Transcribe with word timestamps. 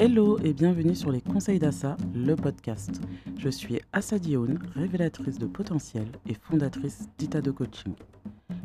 Hello 0.00 0.38
et 0.44 0.52
bienvenue 0.52 0.94
sur 0.94 1.10
les 1.10 1.20
conseils 1.20 1.58
d'Assa, 1.58 1.96
le 2.14 2.36
podcast. 2.36 3.00
Je 3.36 3.48
suis 3.48 3.80
Assa 3.92 4.20
Dioun, 4.20 4.60
révélatrice 4.76 5.40
de 5.40 5.46
potentiel 5.46 6.06
et 6.28 6.34
fondatrice 6.34 7.08
d'Itado 7.18 7.52
Coaching. 7.52 7.94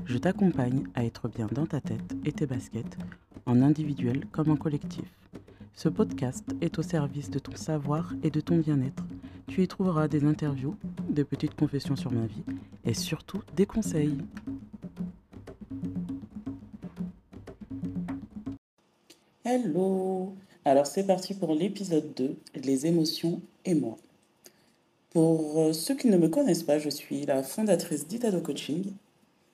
Je 0.06 0.20
t'accompagne 0.20 0.84
à 0.94 1.04
être 1.04 1.30
bien 1.30 1.48
dans 1.52 1.66
ta 1.66 1.82
tête 1.82 2.16
et 2.24 2.32
tes 2.32 2.46
baskets, 2.46 3.00
en 3.48 3.64
individuel 3.64 4.28
comme 4.32 4.52
en 4.52 4.56
collectif. 4.56 5.12
Ce 5.74 5.90
podcast 5.90 6.46
est 6.62 6.78
au 6.78 6.84
service 6.84 7.32
de 7.32 7.40
ton 7.40 7.56
savoir 7.56 8.14
et 8.22 8.30
de 8.30 8.40
ton 8.40 8.60
bien-être. 8.60 9.04
Tu 9.48 9.64
y 9.64 9.68
trouveras 9.68 10.08
des 10.08 10.26
interviews, 10.26 10.76
des 11.10 11.24
petites 11.24 11.56
confessions 11.56 11.96
sur 11.96 12.12
ma 12.12 12.28
vie 12.28 12.44
et 12.86 12.94
surtout 12.94 13.42
des 13.56 13.66
conseils. 13.66 14.20
Hello 19.44 20.36
Alors 20.66 20.88
c'est 20.88 21.04
parti 21.04 21.34
pour 21.34 21.54
l'épisode 21.54 22.14
2, 22.16 22.38
les 22.56 22.86
émotions 22.86 23.42
et 23.66 23.74
moi. 23.74 23.98
Pour 25.10 25.60
euh, 25.60 25.74
ceux 25.74 25.94
qui 25.94 26.08
ne 26.08 26.16
me 26.16 26.30
connaissent 26.30 26.64
pas, 26.64 26.80
je 26.80 26.90
suis 26.90 27.26
la 27.26 27.44
fondatrice 27.44 28.08
d'Itado 28.08 28.40
Coaching. 28.40 28.94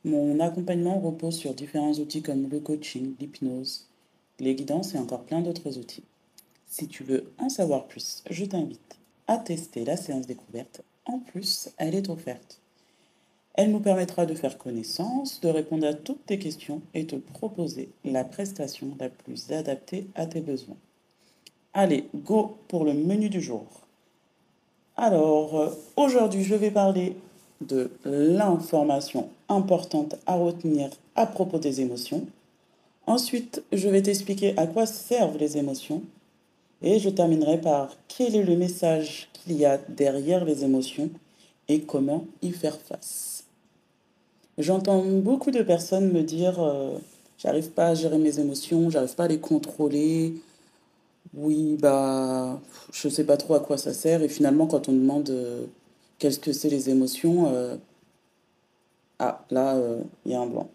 Mon 0.05 0.40
accompagnement 0.40 1.00
repose 1.00 1.36
sur 1.36 1.55
différents 1.55 1.94
outils 1.94 2.22
comme 2.22 2.48
le 2.48 2.59
coaching, 2.59 3.16
l'hypnose, 3.20 3.88
les 4.40 4.53
guidances 4.53 4.94
et 4.94 5.00
encore 5.00 5.23
plein 5.23 5.41
d'autres 5.41 5.80
outils. 5.80 6.03
Si 6.67 6.88
tu 6.88 7.03
veux 7.03 7.31
en 7.39 7.50
savoir 7.50 7.88
plus, 7.88 8.23
je 8.30 8.45
t'invite 8.45 9.00
à 9.26 9.38
tester 9.38 9.86
la 9.86 9.98
séance 9.98 10.28
découverte. 10.28 10.84
En 11.05 11.17
plus, 11.17 11.70
elle 11.78 11.95
est 11.95 12.09
offerte. 12.09 12.62
Elle 13.55 13.72
nous 13.72 13.80
permettra 13.80 14.28
de 14.28 14.36
faire 14.36 14.59
connaissance, 14.59 15.41
de 15.41 15.50
répondre 15.50 15.88
à 15.88 15.95
toutes 15.95 16.28
tes 16.28 16.38
questions 16.38 16.84
et 16.94 17.08
te 17.08 17.16
proposer 17.16 17.89
la 18.06 18.23
prestation 18.23 18.95
la 19.00 19.09
plus 19.09 19.52
adaptée 19.52 20.06
à 20.14 20.28
tes 20.28 20.41
besoins. 20.41 20.78
Allez, 21.73 22.06
go 22.16 22.58
pour 22.67 22.84
le 22.84 22.94
menu 22.94 23.30
du 23.30 23.42
jour. 23.42 23.66
Alors, 24.98 25.59
euh, 25.59 25.70
aujourd'hui, 25.95 26.44
je 26.44 26.56
vais 26.56 26.72
parler 26.72 27.16
de 27.62 27.92
l'information 28.06 29.30
importante 29.48 30.16
à 30.25 30.36
retenir 30.36 30.90
à 31.16 31.25
propos 31.25 31.59
des 31.59 31.81
émotions. 31.81 32.25
Ensuite, 33.06 33.64
je 33.72 33.88
vais 33.88 34.02
t'expliquer 34.02 34.58
à 34.58 34.67
quoi 34.67 34.86
servent 34.86 35.38
les 35.38 35.58
émotions. 35.58 36.02
Et 36.81 37.00
je 37.00 37.09
terminerai 37.09 37.59
par 37.59 37.95
quel 38.08 38.36
est 38.36 38.44
le 38.44 38.56
message 38.56 39.30
qu'il 39.34 39.58
y 39.58 39.66
a 39.66 39.78
derrière 39.90 40.45
les 40.45 40.64
émotions 40.64 41.09
et 41.67 41.81
comment 41.81 42.25
y 42.42 42.52
faire 42.52 42.80
face. 42.80 43.44
J'entends 44.58 45.03
beaucoup 45.03 45.52
de 45.52 45.62
personnes 45.62 46.12
me 46.12 46.23
dire 46.23 46.62
euh, 46.62 46.97
j'arrive 47.38 47.70
pas 47.70 47.88
à 47.88 47.95
gérer 47.95 48.17
mes 48.17 48.40
émotions, 48.40 48.90
j'arrive 48.90 49.16
pas 49.16 49.25
à 49.25 49.28
les 49.28 49.40
contrôler. 49.40 50.34
Oui, 51.34 51.78
bah, 51.80 52.59
je 52.92 53.09
sais 53.09 53.23
pas 53.23 53.38
trop 53.38 53.56
à 53.56 53.59
quoi 53.59 53.78
ça 53.78 53.94
sert. 53.94 54.22
Et 54.23 54.30
finalement, 54.30 54.67
quand 54.67 54.89
on 54.89 54.94
demande 54.94 55.30
euh, 55.30 55.66
qu'est-ce 56.17 56.39
que 56.39 56.53
c'est 56.53 56.70
les 56.70 56.89
émotions, 56.89 57.53
euh, 57.53 57.78
ah, 59.20 59.45
là, 59.52 59.78
il 60.25 60.31
y 60.31 60.36
a 60.36 60.42
un 60.42 60.47
blanc. 60.47 60.70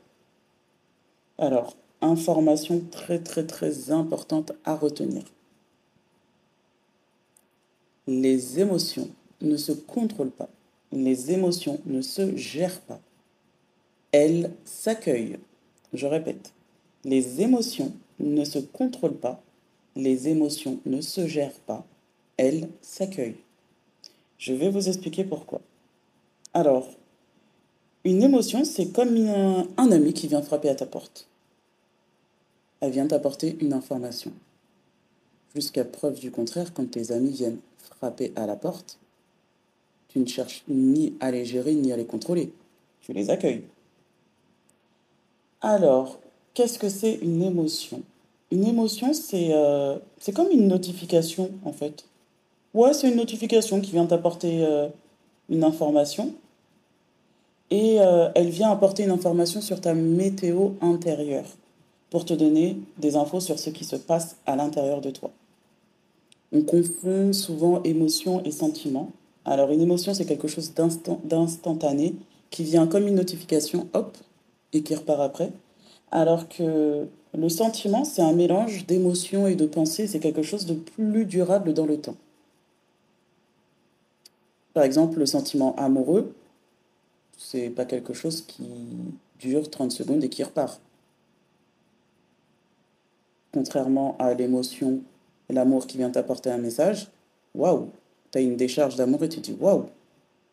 Alors, 1.39 1.77
information 2.01 2.83
très 2.91 3.19
très 3.19 3.47
très 3.47 3.91
importante 3.91 4.53
à 4.65 4.77
retenir. 4.77 5.23
Les 8.07 8.61
émotions 8.61 9.09
ne 9.41 9.57
se 9.57 9.73
contrôlent 9.73 10.31
pas. 10.31 10.51
Les 10.93 11.33
émotions 11.33 11.81
ne 11.87 12.03
se 12.03 12.37
gèrent 12.37 12.81
pas 12.83 13.01
elles 14.15 14.53
s'accueillent. 14.65 15.41
Je 15.93 16.07
répète, 16.07 16.53
les 17.05 17.41
émotions 17.41 17.93
ne 18.21 18.45
se 18.45 18.61
contrôlent 18.61 19.17
pas, 19.17 19.43
les 19.97 20.29
émotions 20.29 20.81
ne 20.87 21.01
se 21.01 21.27
gèrent 21.27 21.61
pas, 21.67 21.85
elles 22.37 22.69
s'accueillent. 22.81 23.37
Je 24.39 24.53
vais 24.53 24.71
vous 24.71 24.89
expliquer 24.89 25.25
pourquoi. 25.25 25.61
Alors, 26.53 26.89
une 28.05 28.23
émotion, 28.23 28.65
c'est 28.65 28.93
comme 28.93 29.17
un, 29.17 29.93
ami 29.93 30.13
qui 30.13 30.29
vient 30.29 30.43
frapper 30.43 30.69
à 30.69 30.75
ta 30.75 30.87
porte. 30.87 31.29
Elle 32.81 32.93
vient 32.93 33.07
t'apporter 33.07 33.57
une 33.61 33.73
information. 33.73 34.33
Jusqu'à 35.55 35.85
preuve 35.85 36.19
du 36.21 36.31
contraire, 36.31 36.75
quand 36.75 36.91
tes 36.91 37.13
amis 37.13 37.31
viennent 37.31 37.61
frapper 37.79 38.33
à 38.37 38.47
la 38.47 38.57
porte, 38.57 38.99
tu 40.09 40.19
ne 40.19 40.27
cherches 40.27 40.65
ni 40.69 41.15
à 41.21 41.31
les 41.31 41.45
gérer 41.45 41.75
ni 41.75 41.93
à 41.93 41.97
les 41.97 42.05
contrôler. 42.05 42.53
Tu 43.01 43.13
les 43.13 43.31
accueilles. 43.31 43.65
Alors, 45.61 46.21
qu'est-ce 46.53 46.79
que 46.79 46.91
c'est 46.91 47.15
une 47.15 47.43
émotion? 47.43 48.03
Une 48.55 48.69
émotion, 48.69 49.13
c'est 49.13 49.49
euh, 49.51 49.99
c'est 50.21 50.31
comme 50.31 50.49
une 50.53 50.69
notification, 50.69 51.51
en 51.65 51.73
fait. 51.73 52.05
Ouais, 52.73 52.93
c'est 52.93 53.09
une 53.09 53.17
notification 53.17 53.81
qui 53.81 53.91
vient 53.91 54.07
t'apporter 54.07 54.65
euh, 54.65 54.87
une 55.49 55.65
information. 55.65 56.33
Et 57.73 57.97
euh, 57.99 58.29
elle 58.37 58.51
vient 58.51 58.71
apporter 58.71 59.03
une 59.03 59.11
information 59.11 59.61
sur 59.61 59.81
ta 59.81 59.93
météo 59.93 60.71
intérieure 60.81 61.47
pour 62.11 62.25
te 62.25 62.33
donner 62.33 62.77
des 62.97 63.17
infos 63.17 63.41
sur 63.41 63.59
ce 63.59 63.71
qui 63.71 63.85
se 63.85 63.97
passe 63.97 64.37
à 64.47 64.55
l'intérieur 64.55 65.01
de 65.01 65.11
toi. 65.11 65.33
On 66.53 66.63
confond 66.63 67.33
souvent 67.33 67.83
émotion 67.83 68.41
et 68.45 68.53
sentiment. 68.53 69.11
Alors 69.45 69.73
une 69.73 69.81
émotion, 69.81 70.15
c'est 70.15 70.27
quelque 70.27 70.47
chose 70.47 70.73
d'instantané 71.25 72.15
qui 72.51 72.63
vient 72.63 72.87
comme 72.87 73.09
une 73.09 73.17
notification, 73.17 73.89
hop, 73.95 74.17
et 74.73 74.85
qui 74.85 74.95
repart 74.95 75.21
après. 75.23 75.51
Alors 76.15 76.49
que 76.49 77.09
le 77.37 77.49
sentiment, 77.49 78.05
c'est 78.05 78.23
un 78.23 78.33
mélange 78.33 78.87
d'émotions 78.87 79.49
et 79.49 79.57
de 79.57 79.67
pensées, 79.67 80.07
c'est 80.07 80.21
quelque 80.21 80.45
chose 80.45 80.65
de 80.65 80.75
plus 80.75 81.27
durable 81.27 81.75
dans 81.75 81.87
le 81.87 82.01
temps. 82.01 82.15
Par 84.75 84.85
exemple, 84.85 85.19
le 85.19 85.27
sentiment 85.27 85.75
amoureux, 85.75 86.33
c'est 87.37 87.69
pas 87.69 87.85
quelque 87.85 88.15
chose 88.15 88.43
qui 88.43 88.69
dure 89.41 89.69
30 89.69 89.91
secondes 89.91 90.23
et 90.23 90.29
qui 90.29 90.45
repart. 90.45 90.81
Contrairement 93.53 94.17
à 94.21 94.35
l'émotion, 94.35 95.01
l'amour 95.51 95.89
qui 95.89 95.97
vient 95.97 96.11
t'apporter 96.11 96.49
un 96.49 96.59
message, 96.59 97.11
waouh, 97.57 97.89
tu 98.31 98.39
as 98.39 98.41
une 98.41 98.57
décharge 98.57 98.95
d'amour 98.95 99.25
et 99.25 99.29
tu 99.29 99.41
te 99.41 99.51
dis 99.51 99.57
waouh, 99.59 99.87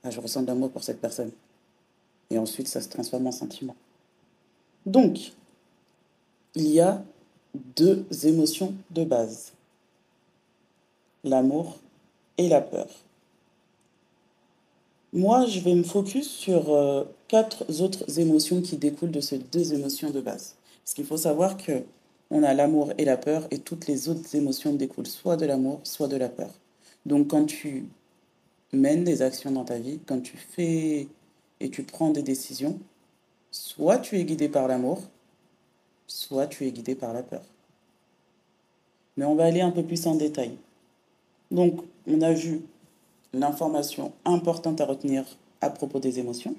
ah, 0.04 0.10
je 0.10 0.20
ressens 0.20 0.42
de 0.42 0.48
l'amour 0.48 0.72
pour 0.72 0.84
cette 0.84 1.00
personne. 1.00 1.32
Et 2.32 2.40
ensuite, 2.40 2.68
ça 2.68 2.82
se 2.82 2.90
transforme 2.90 3.28
en 3.28 3.32
sentiment. 3.32 3.76
Donc, 4.88 5.34
il 6.56 6.68
y 6.68 6.80
a 6.80 7.04
deux 7.76 8.06
émotions 8.24 8.74
de 8.92 9.04
base, 9.04 9.54
l'amour 11.24 11.78
et 12.38 12.48
la 12.48 12.62
peur. 12.62 12.88
Moi, 15.14 15.46
je 15.46 15.60
vais 15.60 15.76
me 15.76 15.84
focus 15.84 16.30
sur 16.30 16.74
euh, 16.74 17.04
quatre 17.28 17.66
autres 17.82 18.20
émotions 18.20 18.62
qui 18.62 18.78
découlent 18.78 19.12
de 19.12 19.20
ces 19.20 19.40
deux 19.40 19.74
émotions 19.74 20.10
de 20.10 20.22
base. 20.22 20.56
Parce 20.84 20.94
qu'il 20.94 21.06
faut 21.06 21.18
savoir 21.18 21.58
que 21.58 21.84
on 22.30 22.44
a 22.44 22.54
l'amour 22.54 22.94
et 22.98 23.04
la 23.04 23.18
peur 23.18 23.46
et 23.52 23.60
toutes 23.60 23.88
les 23.88 24.08
autres 24.08 24.36
émotions 24.36 24.74
découlent 24.74 25.08
soit 25.08 25.36
de 25.36 25.46
l'amour, 25.46 25.82
soit 25.84 26.08
de 26.08 26.16
la 26.16 26.30
peur. 26.30 26.50
Donc 27.06 27.28
quand 27.28 27.46
tu 27.46 27.88
mènes 28.72 29.04
des 29.04 29.22
actions 29.22 29.52
dans 29.52 29.66
ta 29.66 29.78
vie, 29.78 30.00
quand 30.06 30.22
tu 30.22 30.38
fais 30.38 31.10
et 31.60 31.70
tu 31.70 31.84
prends 31.84 32.10
des 32.10 32.24
décisions, 32.24 32.80
soit 33.52 33.98
tu 33.98 34.18
es 34.18 34.24
guidé 34.24 34.48
par 34.48 34.70
l'amour, 34.70 35.02
soit 36.32 36.48
tu 36.48 36.66
es 36.66 36.72
guidé 36.72 36.96
par 36.96 37.12
la 37.12 37.24
peur. 37.24 37.42
Mais 39.18 39.26
on 39.26 39.36
va 39.36 39.44
aller 39.44 39.60
un 39.60 39.72
peu 39.72 39.84
plus 39.84 40.08
en 40.08 40.16
détail. 40.16 40.52
Donc, 41.52 41.82
on 42.08 42.22
a 42.22 42.32
vu 42.32 42.62
l'information 43.34 44.14
importante 44.24 44.80
à 44.80 44.86
retenir 44.86 45.26
à 45.60 45.70
propos 45.70 46.00
des 46.00 46.20
émotions. 46.20 46.56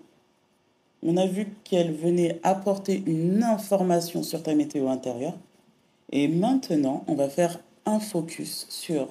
On 1.02 1.16
a 1.16 1.26
vu 1.26 1.48
qu'elle 1.64 1.94
venait 1.94 2.38
apporter 2.42 3.02
une 3.06 3.42
information 3.42 4.22
sur 4.22 4.42
ta 4.42 4.54
météo 4.54 4.88
intérieure. 4.88 5.38
Et 6.10 6.28
maintenant, 6.28 7.02
on 7.08 7.14
va 7.14 7.30
faire 7.30 7.58
un 7.86 7.98
focus 7.98 8.66
sur 8.68 9.08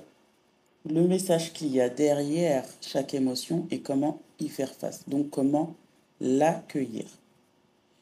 le 0.88 1.08
message 1.08 1.54
qu'il 1.54 1.70
y 1.70 1.82
a 1.82 1.90
derrière 1.90 2.66
chaque 2.82 3.16
émotion 3.16 3.66
et 3.72 3.80
comment 3.80 4.20
y 4.40 4.48
faire 4.48 4.72
face. 4.72 5.10
Donc 5.10 5.32
comment 5.32 5.74
l'accueillir. 6.20 7.08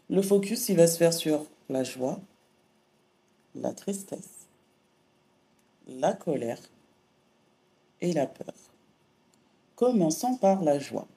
Le 0.10 0.22
focus, 0.22 0.68
il 0.68 0.76
va 0.76 0.88
se 0.88 0.98
faire 0.98 1.14
sur 1.14 1.46
la 1.70 1.86
joie, 1.86 2.20
la 3.56 3.74
tristesse, 3.74 4.48
la 5.88 6.14
colère 6.14 6.60
et 8.02 8.14
la 8.14 8.28
peur. 8.28 8.54
Commençons 9.76 10.36
par 10.36 10.64
la 10.64 10.80
joie. 10.80 11.08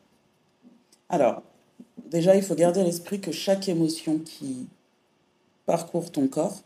Alors, 1.08 1.42
déjà, 2.06 2.36
il 2.36 2.42
faut 2.42 2.54
garder 2.54 2.80
à 2.80 2.84
l'esprit 2.84 3.20
que 3.20 3.32
chaque 3.32 3.68
émotion 3.68 4.18
qui 4.18 4.68
parcourt 5.66 6.10
ton 6.10 6.28
corps 6.28 6.62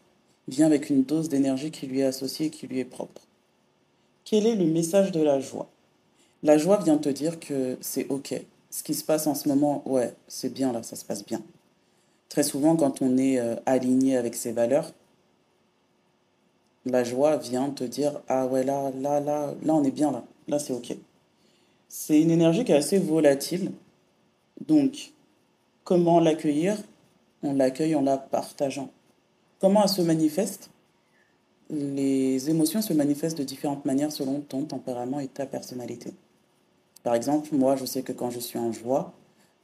vient 0.49 0.67
avec 0.67 0.91
une 0.91 1.03
dose 1.03 1.29
d'énergie 1.29 1.71
qui 1.71 1.87
lui 1.87 2.01
est 2.01 2.05
associée 2.05 2.47
et 2.47 2.51
qui 2.51 2.67
lui 2.67 2.79
est 2.79 2.85
propre. 2.85 3.23
Quel 4.25 4.47
est 4.47 4.55
le 4.55 4.67
message 4.67 5.13
de 5.13 5.21
la 5.21 5.41
joie? 5.41 5.69
La 6.43 6.59
joie 6.59 6.79
vient 6.79 6.99
te 6.99 7.09
dire 7.09 7.41
que 7.41 7.77
c'est 7.81 8.07
OK. 8.09 8.35
Ce 8.71 8.83
qui 8.83 8.95
se 8.95 9.05
passe 9.05 9.27
en 9.27 9.35
ce 9.35 9.49
moment, 9.49 9.83
ouais, 9.87 10.15
c'est 10.29 10.53
bien 10.53 10.73
là, 10.73 10.83
ça 10.83 10.97
se 10.97 11.05
passe 11.05 11.25
bien. 11.25 11.43
Très 12.29 12.43
souvent, 12.43 12.77
quand 12.77 13.01
on 13.01 13.17
est 13.17 13.39
euh, 13.39 13.57
aligné 13.65 14.17
avec 14.17 14.35
ses 14.35 14.53
valeurs, 14.53 14.93
La 16.87 17.03
joie 17.03 17.37
vient 17.37 17.71
te 17.71 17.83
dire 17.83 18.21
ah 18.29 18.47
ouais 18.47 18.63
là 18.63 18.93
là 19.01 19.19
là 19.19 19.53
là 19.61 19.75
on 19.75 19.83
est 19.83 19.91
bien 19.91 20.13
là, 20.13 20.23
là 20.47 20.61
c'est 20.61 20.73
ok. 20.73 20.97
C'est 21.89 22.21
une 22.21 22.31
énergie 22.31 22.65
qui 22.65 22.71
est 22.71 22.77
assez 22.77 22.99
volatile. 22.99 23.73
Donc 24.67 25.13
comment 25.83 26.21
l'accueillir? 26.21 26.77
On 27.43 27.55
l'accueille 27.55 27.97
en 27.97 28.03
la 28.03 28.17
partageant. 28.17 28.89
Comment 29.61 29.83
elle 29.83 29.89
se 29.89 30.01
manifeste? 30.01 30.71
Les 31.71 32.49
émotions 32.51 32.81
se 32.83 32.93
manifestent 32.93 33.39
de 33.39 33.45
différentes 33.45 33.85
manières 33.85 34.13
selon 34.13 34.41
ton 34.41 34.63
tempérament 34.63 35.19
et 35.19 35.27
ta 35.27 35.45
personnalité. 35.45 36.13
Par 37.03 37.15
exemple, 37.15 37.49
moi, 37.53 37.75
je 37.75 37.85
sais 37.85 38.03
que 38.03 38.13
quand 38.13 38.31
je 38.31 38.39
suis 38.39 38.59
en 38.59 38.71
joie, 38.73 39.13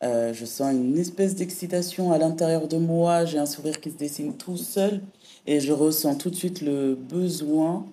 euh, 0.03 0.35
je 0.35 0.45
sens 0.45 0.73
une 0.73 0.99
espèce 0.99 1.37
d'excitation 1.37 2.11
à 2.11 2.19
l'intérieur 2.19 2.67
de 2.67 2.77
moi, 2.79 3.25
j'ai 3.25 3.39
un 3.39 3.47
sourire 3.47 3.81
qui 3.81 3.91
se 3.93 3.97
dessine 3.97 4.37
tout 4.37 4.57
seul 4.57 5.01
et 5.47 5.61
je 5.61 5.73
ressens 5.73 6.17
tout 6.17 6.31
de 6.31 6.35
suite 6.35 6.61
le 6.61 6.95
besoin 6.95 7.87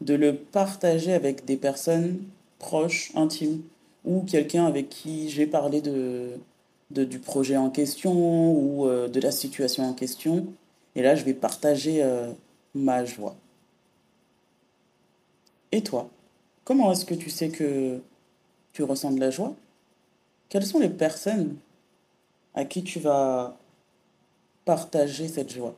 de 0.00 0.14
le 0.14 0.34
partager 0.34 1.12
avec 1.12 1.44
des 1.44 1.56
personnes 1.56 2.22
proches, 2.58 3.12
intimes, 3.14 3.62
ou 4.04 4.22
quelqu'un 4.22 4.66
avec 4.66 4.88
qui 4.88 5.28
j'ai 5.28 5.46
parlé 5.46 5.80
de, 5.80 6.38
du 6.90 7.18
projet 7.18 7.56
en 7.56 7.70
question 7.70 8.52
ou 8.52 8.86
euh, 8.86 9.08
de 9.08 9.20
la 9.20 9.30
situation 9.30 9.84
en 9.84 9.92
question. 9.92 10.46
Et 10.94 11.02
là, 11.02 11.14
je 11.14 11.24
vais 11.24 11.34
partager 11.34 12.02
euh, 12.02 12.32
ma 12.74 13.04
joie. 13.04 13.36
Et 15.72 15.82
toi, 15.82 16.08
comment 16.64 16.90
est-ce 16.92 17.04
que 17.04 17.14
tu 17.14 17.30
sais 17.30 17.48
que 17.48 18.00
tu 18.72 18.82
ressens 18.82 19.12
de 19.12 19.20
la 19.20 19.30
joie? 19.30 19.54
Quelles 20.48 20.66
sont 20.66 20.80
les 20.80 20.88
personnes 20.88 21.56
à 22.54 22.64
qui 22.64 22.82
tu 22.82 22.98
vas 22.98 23.56
partager 24.64 25.28
cette 25.28 25.52
joie? 25.52 25.74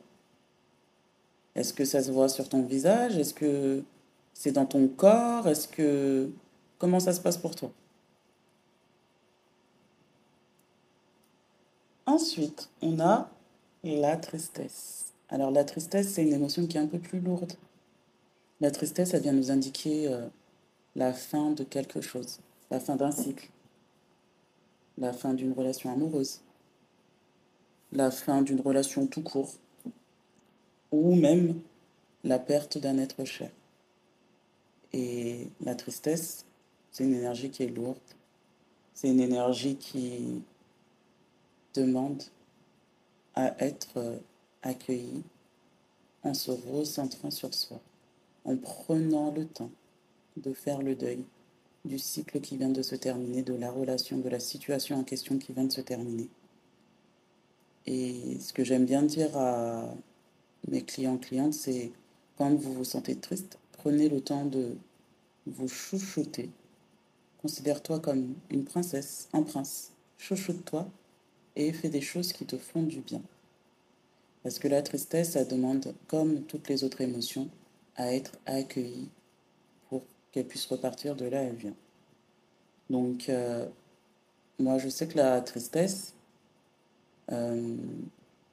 Est-ce 1.55 1.73
que 1.73 1.85
ça 1.85 2.01
se 2.01 2.11
voit 2.11 2.29
sur 2.29 2.49
ton 2.49 2.63
visage? 2.63 3.17
Est-ce 3.17 3.33
que 3.33 3.83
c'est 4.33 4.51
dans 4.51 4.65
ton 4.65 4.87
corps? 4.87 5.47
Est-ce 5.47 5.67
que 5.67 6.29
comment 6.79 6.99
ça 6.99 7.13
se 7.13 7.21
passe 7.21 7.37
pour 7.37 7.55
toi? 7.55 7.71
Ensuite, 12.05 12.69
on 12.81 12.99
a 12.99 13.29
la 13.83 14.17
tristesse. 14.17 15.13
Alors 15.29 15.51
la 15.51 15.63
tristesse, 15.63 16.09
c'est 16.09 16.23
une 16.23 16.33
émotion 16.33 16.67
qui 16.67 16.77
est 16.77 16.81
un 16.81 16.87
peu 16.87 16.99
plus 16.99 17.19
lourde. 17.19 17.53
La 18.61 18.71
tristesse, 18.71 19.13
elle 19.13 19.21
vient 19.21 19.33
nous 19.33 19.51
indiquer 19.51 20.07
euh, 20.07 20.27
la 20.95 21.13
fin 21.13 21.51
de 21.51 21.63
quelque 21.63 22.01
chose, 22.01 22.39
la 22.71 22.79
fin 22.79 22.95
d'un 22.95 23.11
cycle, 23.11 23.49
la 24.97 25.11
fin 25.11 25.33
d'une 25.33 25.53
relation 25.53 25.91
amoureuse, 25.91 26.41
la 27.91 28.11
fin 28.11 28.41
d'une 28.41 28.61
relation 28.61 29.07
tout 29.07 29.23
court, 29.23 29.53
ou 30.93 31.15
même 31.15 31.59
la 32.23 32.37
perte 32.37 32.77
d'un 32.77 32.99
être 32.99 33.25
cher. 33.25 33.49
Et 34.93 35.47
la 35.59 35.73
tristesse, 35.73 36.45
c'est 36.91 37.03
une 37.03 37.15
énergie 37.15 37.49
qui 37.49 37.63
est 37.63 37.67
lourde, 37.67 37.97
c'est 38.93 39.09
une 39.09 39.19
énergie 39.19 39.75
qui 39.75 40.43
demande 41.73 42.21
à 43.33 43.55
être 43.65 44.19
accueillie 44.61 45.23
en 46.21 46.35
se 46.35 46.51
recentrant 46.51 47.31
sur 47.31 47.51
soi, 47.55 47.81
en 48.45 48.55
prenant 48.55 49.31
le 49.31 49.47
temps 49.47 49.71
de 50.37 50.53
faire 50.53 50.83
le 50.83 50.93
deuil 50.93 51.25
du 51.85 51.97
cycle 51.97 52.39
qui 52.39 52.55
vient 52.55 52.69
de 52.69 52.83
se 52.83 52.95
terminer, 52.95 53.41
de 53.41 53.55
la 53.55 53.71
relation, 53.71 54.19
de 54.19 54.29
la 54.29 54.39
situation 54.39 54.97
en 54.97 55.03
question 55.03 55.39
qui 55.39 55.53
vient 55.53 55.65
de 55.65 55.71
se 55.71 55.81
terminer. 55.81 56.29
Et 57.87 58.37
ce 58.39 58.53
que 58.53 58.63
j'aime 58.63 58.85
bien 58.85 59.01
dire 59.01 59.35
à 59.35 59.91
mes 60.67 60.81
clients, 60.81 61.17
clientes, 61.17 61.53
c'est 61.53 61.91
quand 62.37 62.53
vous 62.53 62.73
vous 62.73 62.83
sentez 62.83 63.15
triste, 63.15 63.57
prenez 63.73 64.09
le 64.09 64.21
temps 64.21 64.45
de 64.45 64.75
vous 65.45 65.67
chouchouter. 65.67 66.49
Considère-toi 67.41 67.99
comme 67.99 68.35
une 68.49 68.63
princesse, 68.63 69.27
un 69.33 69.43
prince. 69.43 69.91
Chouchoute-toi 70.17 70.87
et 71.55 71.73
fais 71.73 71.89
des 71.89 72.01
choses 72.01 72.33
qui 72.33 72.45
te 72.45 72.57
font 72.57 72.83
du 72.83 73.01
bien. 73.01 73.21
Parce 74.43 74.59
que 74.59 74.67
la 74.67 74.81
tristesse, 74.81 75.31
ça 75.31 75.45
demande, 75.45 75.93
comme 76.07 76.43
toutes 76.43 76.67
les 76.69 76.83
autres 76.83 77.01
émotions, 77.01 77.49
à 77.95 78.13
être 78.13 78.33
accueillie 78.45 79.09
qu'elle 80.31 80.47
puisse 80.47 80.65
repartir 80.65 81.15
de 81.15 81.25
là 81.25 81.41
où 81.41 81.45
elle 81.47 81.55
vient. 81.55 81.75
Donc, 82.89 83.29
euh, 83.29 83.67
moi, 84.59 84.77
je 84.79 84.89
sais 84.89 85.07
que 85.07 85.17
la 85.17 85.41
tristesse, 85.41 86.13
euh, 87.31 87.75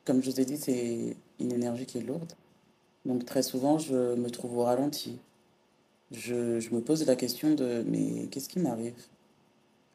comme 0.05 0.23
je 0.23 0.31
vous 0.31 0.41
ai 0.41 0.45
dit, 0.45 0.59
c'est 0.59 1.17
une 1.41 1.53
énergie 1.53 1.87
qui 1.87 1.99
est 1.99 2.03
lourde. 2.03 2.33
Donc, 3.05 3.25
très 3.25 3.43
souvent, 3.43 3.79
je 3.79 4.15
me 4.15 4.31
trouve 4.31 4.59
au 4.59 4.65
ralenti. 4.65 5.19
Je, 6.11 6.75
me 6.75 6.81
pose 6.81 7.07
la 7.07 7.17
question 7.17 7.55
de 7.55 7.85
mais 7.87 8.27
qu'est-ce 8.31 8.49
qui 8.49 8.59
m'arrive? 8.59 8.95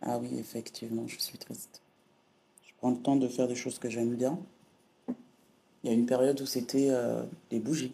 Ah 0.02 0.18
oui, 0.18 0.30
effectivement, 0.40 1.08
je 1.08 1.20
suis 1.20 1.38
triste. 1.38 1.82
Je 2.64 2.72
prends 2.78 2.92
le 2.92 2.98
temps 2.98 3.16
de 3.16 3.28
faire 3.28 3.48
des 3.48 3.56
choses 3.56 3.80
que 3.80 3.90
j'aime 3.90 4.16
bien. 4.16 4.40
Il 5.84 5.90
y 5.90 5.90
a 5.90 5.94
une 5.94 6.06
période 6.06 6.40
où 6.42 6.46
c'était 6.46 6.88
euh, 6.90 7.24
les 7.52 7.60
bougies. 7.60 7.94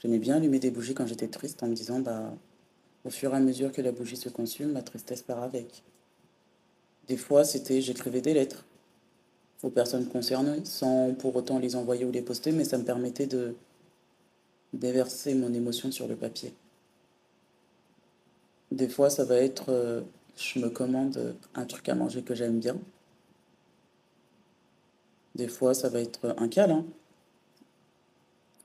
J'aimais 0.00 0.18
bien 0.18 0.36
allumer 0.36 0.58
des 0.58 0.70
bougies 0.70 0.94
quand 0.94 1.06
j'étais 1.06 1.28
triste 1.28 1.62
en 1.62 1.68
me 1.68 1.74
disant 1.74 2.00
bah 2.00 2.34
au 3.04 3.10
fur 3.10 3.32
et 3.32 3.36
à 3.36 3.40
mesure 3.40 3.72
que 3.72 3.80
la 3.80 3.92
bougie 3.92 4.16
se 4.16 4.28
consume, 4.28 4.72
la 4.72 4.82
tristesse 4.82 5.22
part 5.22 5.42
avec. 5.42 5.82
Des 7.08 7.16
fois, 7.16 7.44
c'était 7.44 7.80
j'écrivais 7.80 8.20
des 8.20 8.34
lettres 8.34 8.64
aux 9.62 9.70
personnes 9.70 10.08
concernées, 10.08 10.64
sans 10.64 11.14
pour 11.14 11.36
autant 11.36 11.58
les 11.58 11.76
envoyer 11.76 12.04
ou 12.04 12.10
les 12.10 12.22
poster, 12.22 12.52
mais 12.52 12.64
ça 12.64 12.78
me 12.78 12.84
permettait 12.84 13.26
de 13.26 13.54
déverser 14.72 15.34
mon 15.34 15.52
émotion 15.52 15.92
sur 15.92 16.08
le 16.08 16.16
papier. 16.16 16.52
Des 18.70 18.88
fois, 18.88 19.10
ça 19.10 19.24
va 19.24 19.36
être 19.36 19.66
euh, 19.68 20.00
je 20.36 20.58
me 20.58 20.70
commande 20.70 21.36
un 21.54 21.64
truc 21.64 21.88
à 21.88 21.94
manger 21.94 22.22
que 22.22 22.34
j'aime 22.34 22.58
bien. 22.58 22.76
Des 25.34 25.48
fois, 25.48 25.74
ça 25.74 25.88
va 25.88 26.00
être 26.00 26.34
un 26.38 26.48
câlin. 26.48 26.84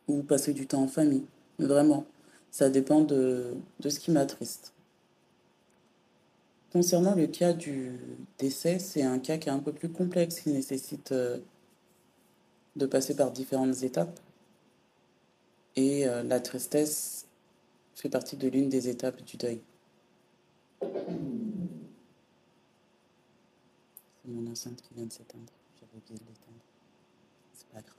Ou 0.08 0.24
passer 0.24 0.54
du 0.54 0.68
temps 0.68 0.84
en 0.84 0.88
famille. 0.88 1.26
Vraiment, 1.60 2.06
ça 2.52 2.70
dépend 2.70 3.02
de, 3.02 3.56
ce 3.82 4.00
qui 4.00 4.12
m'attriste. 4.12 4.74
Concernant 6.72 7.16
le 7.16 7.28
cas 7.28 7.54
du 7.54 7.98
décès, 8.38 8.80
c'est 8.80 9.04
un 9.04 9.20
cas 9.20 9.38
qui 9.38 9.48
est 9.48 9.52
un 9.52 9.60
peu 9.60 9.72
plus 9.72 9.90
complexe, 9.90 10.42
qui 10.42 10.50
nécessite 10.50 11.14
euh, 11.14 11.40
de 12.76 12.86
passer 12.86 13.16
par 13.16 13.32
différentes 13.32 13.84
étapes. 13.84 14.20
Et 15.78 16.08
euh, 16.08 16.24
la 16.24 16.42
tristesse 16.42 17.26
fait 17.96 18.10
partie 18.10 18.36
de 18.36 18.50
l'une 18.50 18.68
des 18.68 18.90
étapes 18.90 19.24
du 19.24 19.38
deuil. 19.38 19.62
C'est 20.82 20.88
mon 24.28 24.52
enceinte 24.52 24.82
qui 24.82 24.94
vient 24.94 25.06
de 25.06 25.14
s'éteindre. 25.14 25.54
J'avais 25.80 25.98
oublié 25.98 26.20
de 26.20 26.26
l'éteindre. 26.26 26.66
C'est 27.54 27.68
pas 27.70 27.82
grave. 27.82 27.96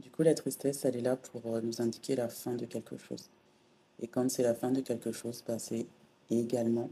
Du 0.00 0.10
coup, 0.10 0.22
la 0.22 0.34
tristesse, 0.34 0.84
elle 0.84 0.96
est 0.96 1.00
là 1.00 1.16
pour 1.16 1.54
euh, 1.54 1.60
nous 1.60 1.80
indiquer 1.80 2.16
la 2.16 2.28
fin 2.28 2.54
de 2.54 2.66
quelque 2.66 2.96
chose. 2.96 3.30
Et 4.00 4.08
quand 4.08 4.28
c'est 4.28 4.42
la 4.42 4.54
fin 4.54 4.72
de 4.72 4.80
quelque 4.80 5.12
chose, 5.12 5.44
bah, 5.46 5.58
c'est 5.58 5.86
également 6.30 6.90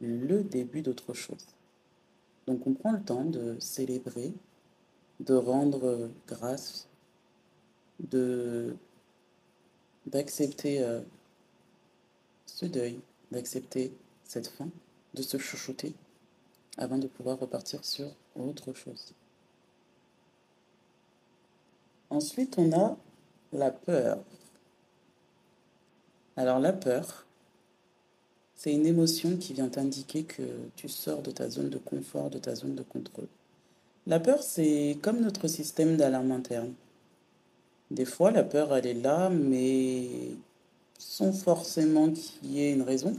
le 0.00 0.42
début 0.42 0.82
d'autre 0.82 1.14
chose. 1.14 1.46
Donc 2.46 2.66
on 2.66 2.74
prend 2.74 2.92
le 2.92 3.02
temps 3.02 3.24
de 3.24 3.56
célébrer, 3.58 4.32
de 5.20 5.34
rendre 5.34 6.10
grâce, 6.26 6.88
de 8.00 8.76
d'accepter 10.06 10.82
euh, 10.82 11.00
ce 12.46 12.64
deuil, 12.64 13.00
d'accepter 13.30 13.92
cette 14.24 14.46
fin, 14.46 14.70
de 15.14 15.22
se 15.22 15.36
chouchouter 15.36 15.94
avant 16.78 16.96
de 16.96 17.06
pouvoir 17.06 17.38
repartir 17.38 17.84
sur 17.84 18.06
autre 18.36 18.72
chose. 18.72 19.12
Ensuite, 22.10 22.56
on 22.56 22.72
a 22.72 22.96
la 23.52 23.70
peur. 23.70 24.18
Alors 26.36 26.58
la 26.60 26.72
peur, 26.72 27.26
c'est 28.58 28.72
une 28.72 28.86
émotion 28.86 29.36
qui 29.36 29.54
vient 29.54 29.68
t'indiquer 29.68 30.24
que 30.24 30.42
tu 30.74 30.88
sors 30.88 31.22
de 31.22 31.30
ta 31.30 31.48
zone 31.48 31.70
de 31.70 31.78
confort, 31.78 32.28
de 32.28 32.38
ta 32.38 32.56
zone 32.56 32.74
de 32.74 32.82
contrôle. 32.82 33.28
La 34.08 34.18
peur, 34.18 34.42
c'est 34.42 34.98
comme 35.00 35.20
notre 35.20 35.46
système 35.46 35.96
d'alarme 35.96 36.32
interne. 36.32 36.74
Des 37.92 38.04
fois, 38.04 38.32
la 38.32 38.42
peur, 38.42 38.76
elle 38.76 38.86
est 38.86 38.94
là, 38.94 39.30
mais 39.30 40.08
sans 40.98 41.32
forcément 41.32 42.10
qu'il 42.10 42.50
y 42.50 42.60
ait 42.60 42.72
une 42.72 42.82
raison, 42.82 43.14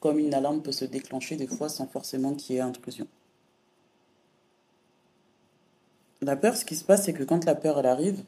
comme 0.00 0.18
une 0.18 0.34
alarme 0.34 0.60
peut 0.60 0.72
se 0.72 0.84
déclencher 0.84 1.36
des 1.36 1.46
fois 1.46 1.68
sans 1.68 1.86
forcément 1.86 2.34
qu'il 2.34 2.56
y 2.56 2.58
ait 2.58 2.62
intrusion. 2.62 3.06
La 6.20 6.34
peur, 6.34 6.56
ce 6.56 6.64
qui 6.64 6.74
se 6.74 6.82
passe, 6.82 7.04
c'est 7.04 7.12
que 7.12 7.22
quand 7.22 7.44
la 7.44 7.54
peur, 7.54 7.78
elle 7.78 7.86
arrive, 7.86 8.24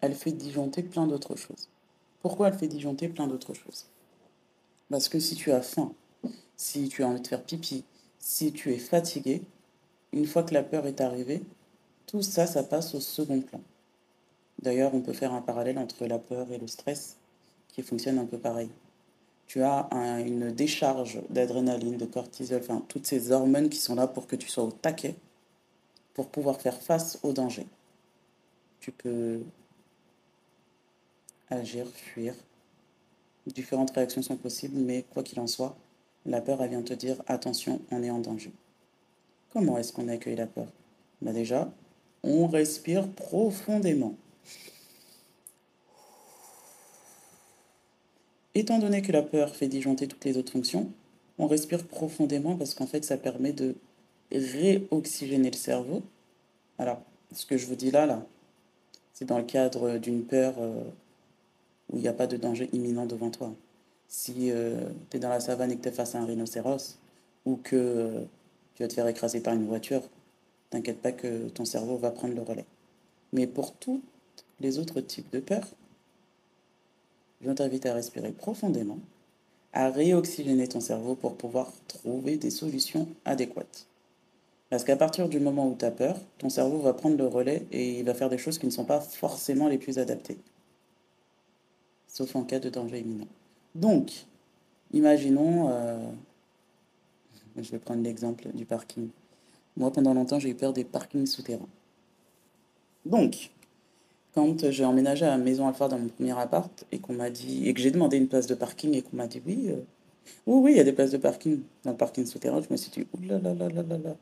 elle 0.00 0.14
fait 0.14 0.32
disjoncter 0.32 0.82
plein 0.82 1.06
d'autres 1.06 1.36
choses. 1.36 1.68
Pourquoi 2.26 2.48
elle 2.48 2.58
fait 2.58 2.66
disjoncter 2.66 3.08
plein 3.08 3.28
d'autres 3.28 3.54
choses? 3.54 3.86
Parce 4.90 5.08
que 5.08 5.20
si 5.20 5.36
tu 5.36 5.52
as 5.52 5.62
faim, 5.62 5.92
si 6.56 6.88
tu 6.88 7.04
as 7.04 7.06
envie 7.06 7.20
de 7.20 7.26
faire 7.28 7.44
pipi, 7.44 7.84
si 8.18 8.52
tu 8.52 8.72
es 8.72 8.78
fatigué, 8.78 9.42
une 10.12 10.26
fois 10.26 10.42
que 10.42 10.52
la 10.52 10.64
peur 10.64 10.88
est 10.88 11.00
arrivée, 11.00 11.44
tout 12.08 12.22
ça, 12.22 12.48
ça 12.48 12.64
passe 12.64 12.96
au 12.96 13.00
second 13.00 13.42
plan. 13.42 13.60
D'ailleurs, 14.60 14.92
on 14.92 15.02
peut 15.02 15.12
faire 15.12 15.34
un 15.34 15.40
parallèle 15.40 15.78
entre 15.78 16.04
la 16.04 16.18
peur 16.18 16.50
et 16.50 16.58
le 16.58 16.66
stress 16.66 17.16
qui 17.68 17.82
fonctionne 17.82 18.18
un 18.18 18.26
peu 18.26 18.38
pareil. 18.38 18.70
Tu 19.46 19.62
as 19.62 19.88
une 20.18 20.50
décharge 20.50 21.20
d'adrénaline, 21.30 21.96
de 21.96 22.06
cortisol, 22.06 22.60
enfin 22.60 22.82
toutes 22.88 23.06
ces 23.06 23.30
hormones 23.30 23.68
qui 23.68 23.78
sont 23.78 23.94
là 23.94 24.08
pour 24.08 24.26
que 24.26 24.34
tu 24.34 24.48
sois 24.48 24.64
au 24.64 24.72
taquet 24.72 25.14
pour 26.12 26.26
pouvoir 26.28 26.60
faire 26.60 26.82
face 26.82 27.20
au 27.22 27.32
danger. 27.32 27.68
Tu 28.80 28.90
peux 28.90 29.42
agir, 31.50 31.86
fuir. 31.88 32.34
Différentes 33.46 33.92
réactions 33.92 34.22
sont 34.22 34.36
possibles, 34.36 34.78
mais 34.78 35.04
quoi 35.12 35.22
qu'il 35.22 35.38
en 35.40 35.46
soit, 35.46 35.76
la 36.24 36.40
peur, 36.40 36.62
elle 36.62 36.70
vient 36.70 36.82
te 36.82 36.94
dire 36.94 37.22
attention, 37.28 37.80
on 37.90 38.02
est 38.02 38.10
en 38.10 38.18
danger. 38.18 38.52
Comment 39.52 39.78
est-ce 39.78 39.92
qu'on 39.92 40.08
accueille 40.08 40.36
la 40.36 40.46
peur? 40.46 40.66
Bah 41.22 41.32
Déjà, 41.32 41.70
on 42.22 42.46
respire 42.48 43.08
profondément. 43.08 44.16
Étant 48.54 48.78
donné 48.78 49.02
que 49.02 49.12
la 49.12 49.22
peur 49.22 49.54
fait 49.54 49.68
disjoncter 49.68 50.08
toutes 50.08 50.24
les 50.24 50.36
autres 50.36 50.50
fonctions, 50.50 50.90
on 51.38 51.46
respire 51.46 51.86
profondément 51.86 52.56
parce 52.56 52.74
qu'en 52.74 52.86
fait, 52.86 53.04
ça 53.04 53.16
permet 53.16 53.52
de 53.52 53.76
réoxygéner 54.32 55.50
le 55.50 55.56
cerveau. 55.56 56.02
Alors, 56.78 57.02
ce 57.32 57.46
que 57.46 57.56
je 57.56 57.66
vous 57.66 57.76
dis 57.76 57.90
là, 57.90 58.06
là, 58.06 58.26
c'est 59.12 59.26
dans 59.26 59.38
le 59.38 59.44
cadre 59.44 59.98
d'une 59.98 60.24
peur 60.24 60.54
euh, 60.58 60.82
où 61.90 61.96
il 61.96 62.02
n'y 62.02 62.08
a 62.08 62.12
pas 62.12 62.26
de 62.26 62.36
danger 62.36 62.68
imminent 62.72 63.06
devant 63.06 63.30
toi. 63.30 63.52
Si 64.08 64.50
euh, 64.50 64.88
tu 65.10 65.16
es 65.16 65.20
dans 65.20 65.28
la 65.28 65.40
savane 65.40 65.72
et 65.72 65.76
que 65.76 65.82
tu 65.82 65.88
es 65.88 65.92
face 65.92 66.14
à 66.14 66.20
un 66.20 66.26
rhinocéros, 66.26 66.98
ou 67.44 67.56
que 67.56 67.76
euh, 67.76 68.24
tu 68.74 68.82
vas 68.82 68.88
te 68.88 68.94
faire 68.94 69.08
écraser 69.08 69.40
par 69.40 69.54
une 69.54 69.66
voiture, 69.66 70.02
t'inquiète 70.70 71.00
pas 71.00 71.12
que 71.12 71.48
ton 71.48 71.64
cerveau 71.64 71.96
va 71.96 72.10
prendre 72.10 72.34
le 72.34 72.42
relais. 72.42 72.66
Mais 73.32 73.46
pour 73.46 73.72
tous 73.72 74.02
les 74.60 74.78
autres 74.78 75.00
types 75.00 75.30
de 75.32 75.40
peurs, 75.40 75.68
je 77.40 77.50
t'invite 77.50 77.86
à 77.86 77.94
respirer 77.94 78.32
profondément, 78.32 78.98
à 79.72 79.90
réoxygéner 79.90 80.68
ton 80.68 80.80
cerveau 80.80 81.14
pour 81.14 81.36
pouvoir 81.36 81.72
trouver 81.86 82.36
des 82.36 82.50
solutions 82.50 83.08
adéquates. 83.24 83.86
Parce 84.70 84.84
qu'à 84.84 84.96
partir 84.96 85.28
du 85.28 85.38
moment 85.38 85.68
où 85.68 85.76
tu 85.78 85.84
as 85.84 85.90
peur, 85.90 86.18
ton 86.38 86.48
cerveau 86.48 86.78
va 86.78 86.92
prendre 86.92 87.16
le 87.16 87.26
relais 87.26 87.66
et 87.70 88.00
il 88.00 88.04
va 88.04 88.14
faire 88.14 88.30
des 88.30 88.38
choses 88.38 88.58
qui 88.58 88.66
ne 88.66 88.72
sont 88.72 88.84
pas 88.84 89.00
forcément 89.00 89.68
les 89.68 89.78
plus 89.78 89.98
adaptées. 89.98 90.38
Sauf 92.16 92.34
en 92.34 92.44
cas 92.44 92.58
de 92.58 92.70
danger 92.70 93.00
imminent. 93.00 93.28
Donc, 93.74 94.10
imaginons, 94.94 95.68
euh, 95.68 95.98
je 97.58 97.70
vais 97.70 97.78
prendre 97.78 98.02
l'exemple 98.02 98.48
du 98.54 98.64
parking. 98.64 99.10
Moi, 99.76 99.92
pendant 99.92 100.14
longtemps, 100.14 100.38
j'ai 100.38 100.48
eu 100.48 100.54
peur 100.54 100.72
des 100.72 100.84
parkings 100.84 101.26
souterrains. 101.26 101.68
Donc, 103.04 103.50
quand 104.34 104.70
j'ai 104.70 104.86
emménagé 104.86 105.26
à 105.26 105.28
la 105.28 105.36
Maison 105.36 105.68
Alpha 105.68 105.88
dans 105.88 105.98
mon 105.98 106.08
premier 106.08 106.38
appart 106.38 106.86
et 106.90 107.00
qu'on 107.00 107.12
m'a 107.12 107.28
dit 107.28 107.68
et 107.68 107.74
que 107.74 107.82
j'ai 107.82 107.90
demandé 107.90 108.16
une 108.16 108.28
place 108.28 108.46
de 108.46 108.54
parking 108.54 108.94
et 108.94 109.02
qu'on 109.02 109.18
m'a 109.18 109.26
dit 109.26 109.42
oui, 109.44 109.66
euh, 109.68 109.82
oui, 110.46 110.60
oui, 110.62 110.70
il 110.70 110.76
y 110.78 110.80
a 110.80 110.84
des 110.84 110.94
places 110.94 111.10
de 111.10 111.18
parking 111.18 111.60
dans 111.84 111.90
le 111.90 111.98
parking 111.98 112.24
souterrain, 112.24 112.62
je 112.62 112.68
me 112.70 112.78
suis 112.78 112.90
dit 112.90 113.06
oulala, 113.12 113.52
là 113.52 113.68
là 113.68 113.82
là 113.82 113.98
là 113.98 114.16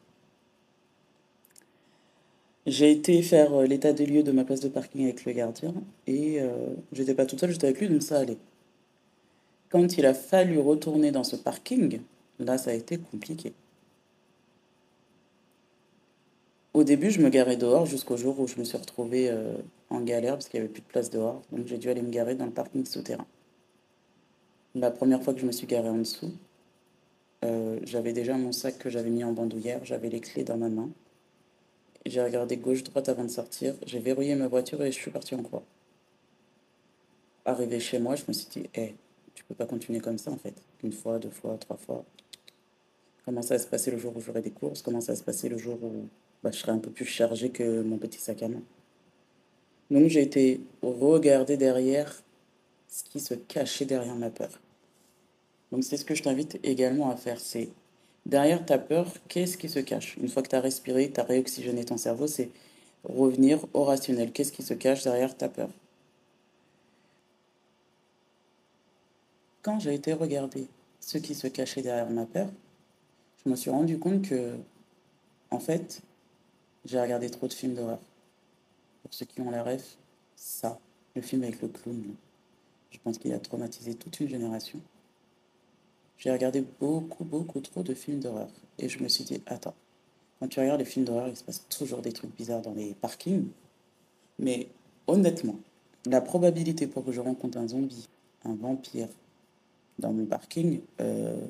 J'ai 2.67 2.91
été 2.91 3.23
faire 3.23 3.53
euh, 3.55 3.67
l'état 3.67 3.93
des 3.93 4.07
lieux 4.07 4.23
de 4.23 4.33
ma 4.33 4.45
place 4.45 4.61
de 4.61 4.69
parking 4.69 5.05
avec 5.05 5.25
le 5.25 5.33
gardien 5.33 5.75
et 6.07 6.41
euh, 6.41 6.51
j'étais 6.93 7.15
pas 7.15 7.27
toute 7.27 7.41
seule, 7.41 7.51
j'étais 7.51 7.67
avec 7.67 7.81
lui, 7.81 7.89
donc 7.89 8.03
ça 8.03 8.19
allait. 8.19 8.39
Quand 9.69 9.99
il 9.99 10.07
a 10.07 10.15
fallu 10.15 10.59
retourner 10.59 11.11
dans 11.11 11.25
ce 11.25 11.37
parking, 11.37 12.01
là, 12.39 12.59
ça 12.59 12.71
a 12.71 12.75
été 12.75 12.97
compliqué. 12.97 13.53
Au 16.75 16.83
début, 16.83 17.11
je 17.11 17.21
me 17.21 17.29
garais 17.29 17.57
dehors 17.57 17.87
jusqu'au 17.87 18.17
jour 18.17 18.41
où 18.41 18.49
je 18.49 18.59
me 18.59 18.65
suis 18.65 18.77
retrouvée 18.77 19.31
euh, 19.31 19.55
en 19.91 20.01
galère 20.01 20.35
parce 20.35 20.49
qu'il 20.49 20.59
n'y 20.59 20.65
avait 20.65 20.73
plus 20.73 20.83
de 20.83 20.87
place 20.87 21.09
dehors. 21.09 21.43
Donc 21.53 21.67
j'ai 21.67 21.79
dû 21.79 21.89
aller 21.89 22.03
me 22.03 22.11
garer 22.11 22.35
dans 22.35 22.47
le 22.47 22.51
parking 22.51 22.85
souterrain. 22.85 23.27
La 24.75 24.91
première 24.91 25.23
fois 25.23 25.35
que 25.35 25.41
je 25.41 25.47
me 25.47 25.53
suis 25.53 25.69
garée 25.69 25.89
en 25.89 25.99
dessous, 25.99 26.33
euh, 27.45 27.79
j'avais 27.85 28.13
déjà 28.13 28.37
mon 28.37 28.51
sac 28.51 28.79
que 28.79 28.91
j'avais 28.91 29.11
mis 29.11 29.23
en 29.23 29.33
bandoulière, 29.33 29.85
j'avais 29.85 30.09
les 30.09 30.21
clés 30.21 30.43
dans 30.43 30.57
ma 30.57 30.69
main. 30.69 30.89
J'ai 32.07 32.23
regardé 32.23 32.59
gauche-droite 32.59 33.09
avant 33.09 33.25
de 33.25 33.31
sortir, 33.31 33.75
j'ai 33.87 33.99
verrouillé 33.99 34.35
ma 34.35 34.47
voiture 34.47 34.83
et 34.83 34.93
je 34.93 34.99
suis 34.99 35.11
parti 35.11 35.35
en 35.35 35.43
croix. 35.43 35.63
Arrivé 37.47 37.81
chez 37.81 37.99
moi, 37.99 38.15
je 38.15 38.25
me 38.29 38.33
suis 38.33 38.47
dit, 38.49 38.69
hé, 38.75 38.81
hey, 38.81 38.95
tu 39.35 39.43
peux 39.45 39.55
pas 39.55 39.67
continuer 39.67 40.01
comme 40.01 40.19
ça 40.19 40.31
en 40.31 40.37
fait. 40.37 40.55
Une 40.83 40.93
fois, 40.93 41.19
deux 41.19 41.31
fois, 41.31 41.57
trois 41.59 41.77
fois. 41.77 42.05
Comment 43.25 43.41
ça 43.41 43.55
va 43.55 43.59
se 43.59 43.67
passer 43.67 43.91
le 43.91 43.97
jour 43.97 44.15
où 44.15 44.21
j'aurai 44.21 44.43
des 44.43 44.51
courses? 44.51 44.83
Comment 44.83 45.01
ça 45.01 45.13
va 45.13 45.17
se 45.17 45.23
passer 45.23 45.49
le 45.49 45.57
jour 45.57 45.83
où 45.83 46.09
bah, 46.43 46.51
je 46.53 46.59
serai 46.59 46.73
un 46.73 46.79
peu 46.79 46.91
plus 46.91 47.07
chargé 47.07 47.51
que 47.51 47.83
mon 47.83 47.97
petit 47.97 48.21
sac 48.21 48.43
à 48.43 48.49
main? 48.49 48.63
Donc 49.91 50.09
j'ai 50.09 50.23
été 50.23 50.61
regarder 50.83 51.57
derrière 51.57 52.23
ce 52.89 53.03
qui 53.05 53.21
se 53.21 53.35
cachait 53.35 53.87
derrière 53.87 54.15
ma 54.15 54.31
peur. 54.31 54.61
Donc 55.73 55.85
c'est 55.85 55.97
ce 55.97 56.05
que 56.05 56.15
je 56.15 56.23
t'invite 56.23 56.59
également 56.63 57.11
à 57.11 57.17
faire, 57.17 57.41
c'est 57.41 57.71
derrière 58.27 58.65
ta 58.65 58.79
peur, 58.79 59.07
qu'est-ce 59.29 59.57
qui 59.57 59.69
se 59.69 59.79
cache? 59.79 60.17
Une 60.17 60.29
fois 60.29 60.43
que 60.43 60.49
tu 60.49 60.57
as 60.57 60.61
respiré, 60.61 61.11
tu 61.11 61.21
as 61.21 61.25
réoxygéné 61.25 61.85
ton 61.85 61.97
cerveau, 61.97 62.27
c'est 62.27 62.51
revenir 63.05 63.65
au 63.73 63.85
rationnel. 63.85 64.33
Qu'est-ce 64.33 64.53
qui 64.53 64.63
se 64.63 64.75
cache 64.75 65.05
derrière 65.05 65.37
ta 65.37 65.49
peur? 65.49 65.69
Quand 69.63 69.81
j'ai 69.81 69.95
été 69.95 70.13
regarder 70.13 70.67
ce 71.01 71.19
qui 71.19 71.35
se 71.35 71.47
cachait 71.47 71.83
derrière 71.83 72.11
ma 72.11 72.27
peur, 72.27 72.49
je 73.45 73.51
me 73.51 73.57
suis 73.57 73.71
rendu 73.71 73.99
compte 73.99 74.23
que, 74.29 74.57
en 75.51 75.59
fait, 75.59 76.01
j'ai 76.85 77.01
regardé 77.01 77.31
trop 77.31 77.47
de 77.47 77.53
films 77.53 77.75
d'horreur. 77.75 77.99
Pour 79.03 79.13
ceux 79.13 79.27
qui 79.27 79.41
ont 79.41 79.51
la 79.51 79.63
ref, 79.63 79.97
ça, 80.37 80.79
le 81.15 81.23
film 81.23 81.43
avec 81.43 81.61
le 81.63 81.69
clown, 81.69 82.15
je 82.91 82.99
pense 82.99 83.19
qu'il 83.19 83.33
a 83.33 83.39
traumatisé 83.39 83.95
toute 83.95 84.21
une 84.21 84.29
génération. 84.29 84.81
J'ai 86.19 86.31
regardé 86.31 86.65
beaucoup, 86.81 87.25
beaucoup 87.25 87.61
trop 87.61 87.83
de 87.83 87.95
films 87.95 88.21
d'horreur. 88.21 88.49
Et 88.79 88.89
je 88.89 89.03
me 89.03 89.09
suis 89.09 89.25
dit, 89.25 89.43
attends, 89.47 89.75
quand 90.39 90.49
tu 90.49 90.61
regardes 90.61 90.81
les 90.81 90.87
films 90.87 91.05
d'horreur, 91.05 91.29
il 91.29 91.37
se 91.37 91.45
passe 91.45 91.67
toujours 91.69 92.03
des 92.03 92.13
trucs 92.13 92.35
bizarres 92.35 92.63
dans 92.63 92.75
les 92.75 92.95
parkings. 92.95 93.49
Mais 94.39 94.69
honnêtement, 95.07 95.57
la 96.07 96.21
probabilité 96.21 96.87
pour 96.87 97.05
que 97.05 97.13
je 97.13 97.21
rencontre 97.21 97.59
un 97.59 97.69
zombie, 97.69 98.09
un 98.45 98.55
vampire 98.55 99.09
dans 99.99 100.13
mon 100.13 100.27
parking, 100.27 100.81
euh, 101.01 101.47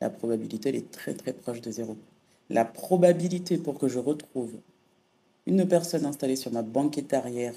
la 0.00 0.10
probabilité 0.10 0.68
elle 0.68 0.76
est 0.76 0.90
très 0.90 1.14
très 1.14 1.32
proche 1.32 1.60
de 1.60 1.70
zéro 1.70 1.96
la 2.50 2.64
probabilité 2.64 3.58
pour 3.58 3.78
que 3.78 3.88
je 3.88 3.98
retrouve 3.98 4.52
une 5.46 5.66
personne 5.66 6.04
installée 6.04 6.36
sur 6.36 6.52
ma 6.52 6.62
banquette 6.62 7.12
arrière, 7.12 7.54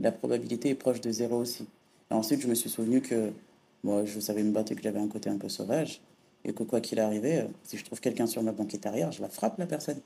la 0.00 0.12
probabilité 0.12 0.70
est 0.70 0.74
proche 0.74 1.00
de 1.00 1.10
zéro 1.10 1.36
aussi. 1.36 1.66
Ensuite, 2.10 2.40
je 2.40 2.48
me 2.48 2.54
suis 2.54 2.70
souvenu 2.70 3.00
que 3.00 3.32
moi, 3.86 4.04
je 4.04 4.18
savais 4.20 4.42
me 4.42 4.50
battre 4.50 4.72
et 4.72 4.74
que 4.74 4.82
j'avais 4.82 4.98
un 4.98 5.06
côté 5.06 5.30
un 5.30 5.38
peu 5.38 5.48
sauvage, 5.48 6.02
et 6.44 6.52
que 6.52 6.64
quoi 6.64 6.80
qu'il 6.80 6.98
arrivait, 7.00 7.42
euh, 7.42 7.48
si 7.62 7.78
je 7.78 7.84
trouve 7.84 8.00
quelqu'un 8.00 8.26
sur 8.26 8.42
ma 8.42 8.52
banquette 8.52 8.84
arrière, 8.84 9.12
je 9.12 9.22
la 9.22 9.28
frappe 9.28 9.58
la 9.58 9.66
personne. 9.66 10.00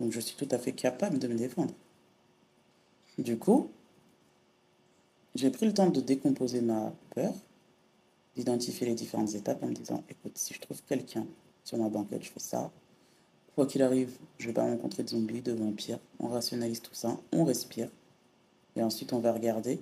Donc 0.00 0.10
je 0.10 0.20
suis 0.20 0.36
tout 0.36 0.48
à 0.50 0.58
fait 0.58 0.72
capable 0.72 1.18
de 1.18 1.28
me 1.28 1.36
défendre. 1.36 1.72
Du 3.18 3.38
coup, 3.38 3.70
j'ai 5.36 5.50
pris 5.50 5.66
le 5.66 5.72
temps 5.72 5.88
de 5.88 6.00
décomposer 6.00 6.60
ma 6.60 6.92
peur, 7.14 7.32
d'identifier 8.34 8.88
les 8.88 8.94
différentes 8.94 9.34
étapes 9.34 9.62
en 9.62 9.68
me 9.68 9.74
disant, 9.74 10.02
écoute, 10.10 10.36
si 10.36 10.52
je 10.52 10.60
trouve 10.60 10.82
quelqu'un 10.88 11.24
sur 11.62 11.78
ma 11.78 11.88
banquette, 11.88 12.24
je 12.24 12.30
fais 12.30 12.40
ça, 12.40 12.72
Quoi 13.54 13.66
qu'il 13.66 13.82
arrive, 13.82 14.16
je 14.38 14.46
vais 14.46 14.54
pas 14.54 14.62
rencontrer 14.62 15.02
de 15.02 15.10
zombies, 15.10 15.42
de 15.42 15.52
vampires. 15.52 15.98
On 16.18 16.28
rationalise 16.28 16.80
tout 16.80 16.94
ça, 16.94 17.18
on 17.32 17.44
respire. 17.44 17.90
Et 18.76 18.82
ensuite, 18.82 19.12
on 19.12 19.18
va 19.18 19.30
regarder 19.30 19.78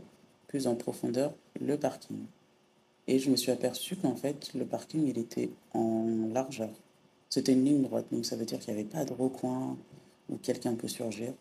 plus 0.49 0.67
en 0.67 0.75
profondeur 0.75 1.33
le 1.61 1.77
parking. 1.77 2.19
Et 3.11 3.19
je 3.19 3.29
me 3.29 3.35
suis 3.35 3.51
aperçu 3.51 3.97
qu'en 3.97 4.15
fait, 4.15 4.55
le 4.55 4.65
parking, 4.65 5.05
il 5.09 5.19
était 5.19 5.51
en 5.75 6.29
largeur. 6.33 6.71
C'était 7.29 7.55
une 7.55 7.65
ligne 7.65 7.83
droite, 7.83 8.07
donc 8.13 8.25
ça 8.25 8.37
veut 8.37 8.45
dire 8.45 8.61
qu'il 8.61 8.73
n'y 8.73 8.79
avait 8.79 8.89
pas 8.89 9.05
de 9.05 9.13
recoin 9.13 9.77
où 10.29 10.37
quelqu'un 10.37 10.77
peut 10.77 10.87
surgir. 10.87 11.35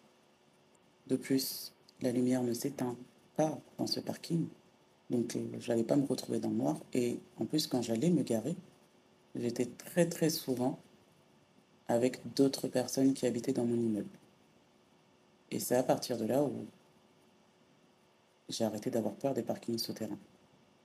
De 1.05 1.15
plus, 1.15 1.71
la 2.01 2.11
lumière 2.11 2.41
ne 2.41 2.53
s'éteint 2.53 2.95
pas 3.35 3.59
dans 3.77 3.85
ce 3.85 3.99
parking. 3.99 4.47
Donc, 5.11 5.35
euh, 5.35 5.45
je 5.59 5.69
n'allais 5.69 5.83
pas 5.83 5.95
me 5.95 6.07
retrouver 6.07 6.39
dans 6.39 6.49
le 6.49 6.55
noir. 6.55 6.79
Et 6.95 7.19
en 7.39 7.45
plus, 7.45 7.67
quand 7.67 7.83
j'allais 7.83 8.09
me 8.09 8.23
garer, 8.23 8.55
j'étais 9.35 9.67
très 9.67 10.09
très 10.09 10.31
souvent 10.31 10.79
avec 11.88 12.19
d'autres 12.33 12.67
personnes 12.67 13.13
qui 13.13 13.27
habitaient 13.27 13.53
dans 13.53 13.65
mon 13.65 13.77
immeuble. 13.77 14.09
Et 15.51 15.59
c'est 15.59 15.75
à 15.75 15.83
partir 15.83 16.17
de 16.17 16.25
là 16.25 16.41
où 16.41 16.65
j'ai 18.49 18.63
arrêté 18.63 18.89
d'avoir 18.89 19.13
peur 19.13 19.35
des 19.35 19.43
parkings 19.43 19.77
souterrains. 19.77 20.17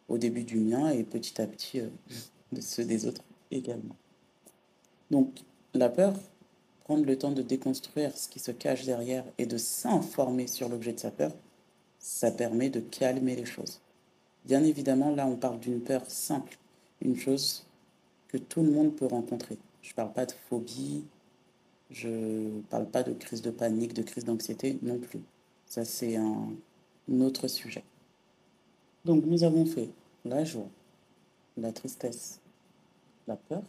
Au 0.08 0.18
début 0.18 0.44
du 0.44 0.58
mien 0.58 0.90
et 0.90 1.02
petit 1.02 1.40
à 1.40 1.46
petit 1.46 1.80
euh, 1.80 1.88
de 2.52 2.60
ceux 2.60 2.84
des 2.84 3.06
autres 3.06 3.22
également. 3.50 3.96
Donc 5.10 5.40
la 5.72 5.88
peur, 5.88 6.14
prendre 6.84 7.04
le 7.04 7.16
temps 7.16 7.32
de 7.32 7.42
déconstruire 7.42 8.16
ce 8.16 8.28
qui 8.28 8.38
se 8.38 8.50
cache 8.50 8.84
derrière 8.84 9.24
et 9.38 9.46
de 9.46 9.56
s'informer 9.56 10.46
sur 10.46 10.68
l'objet 10.68 10.92
de 10.92 11.00
sa 11.00 11.10
peur, 11.10 11.32
ça 11.98 12.30
permet 12.30 12.68
de 12.68 12.80
calmer 12.80 13.34
les 13.34 13.46
choses. 13.46 13.80
Bien 14.44 14.62
évidemment, 14.62 15.14
là 15.14 15.26
on 15.26 15.36
parle 15.36 15.58
d'une 15.58 15.80
peur 15.80 16.02
simple, 16.08 16.58
une 17.00 17.16
chose 17.16 17.64
que 18.28 18.36
tout 18.36 18.62
le 18.62 18.70
monde 18.70 18.94
peut 18.94 19.06
rencontrer. 19.06 19.56
Je 19.80 19.90
ne 19.90 19.94
parle 19.94 20.12
pas 20.12 20.26
de 20.26 20.32
phobie, 20.48 21.04
je 21.90 22.08
ne 22.08 22.60
parle 22.62 22.86
pas 22.86 23.02
de 23.02 23.12
crise 23.12 23.42
de 23.42 23.50
panique, 23.50 23.94
de 23.94 24.02
crise 24.02 24.24
d'anxiété 24.24 24.78
non 24.82 24.98
plus. 24.98 25.20
Ça, 25.66 25.84
c'est 25.84 26.16
un, 26.16 26.48
autre 27.20 27.48
sujet. 27.48 27.84
Donc, 29.04 29.24
nous 29.26 29.44
avons 29.44 29.66
fait 29.66 29.90
la 30.24 30.44
joie, 30.44 30.68
la 31.56 31.72
tristesse, 31.72 32.40
la 33.26 33.36
peur. 33.36 33.62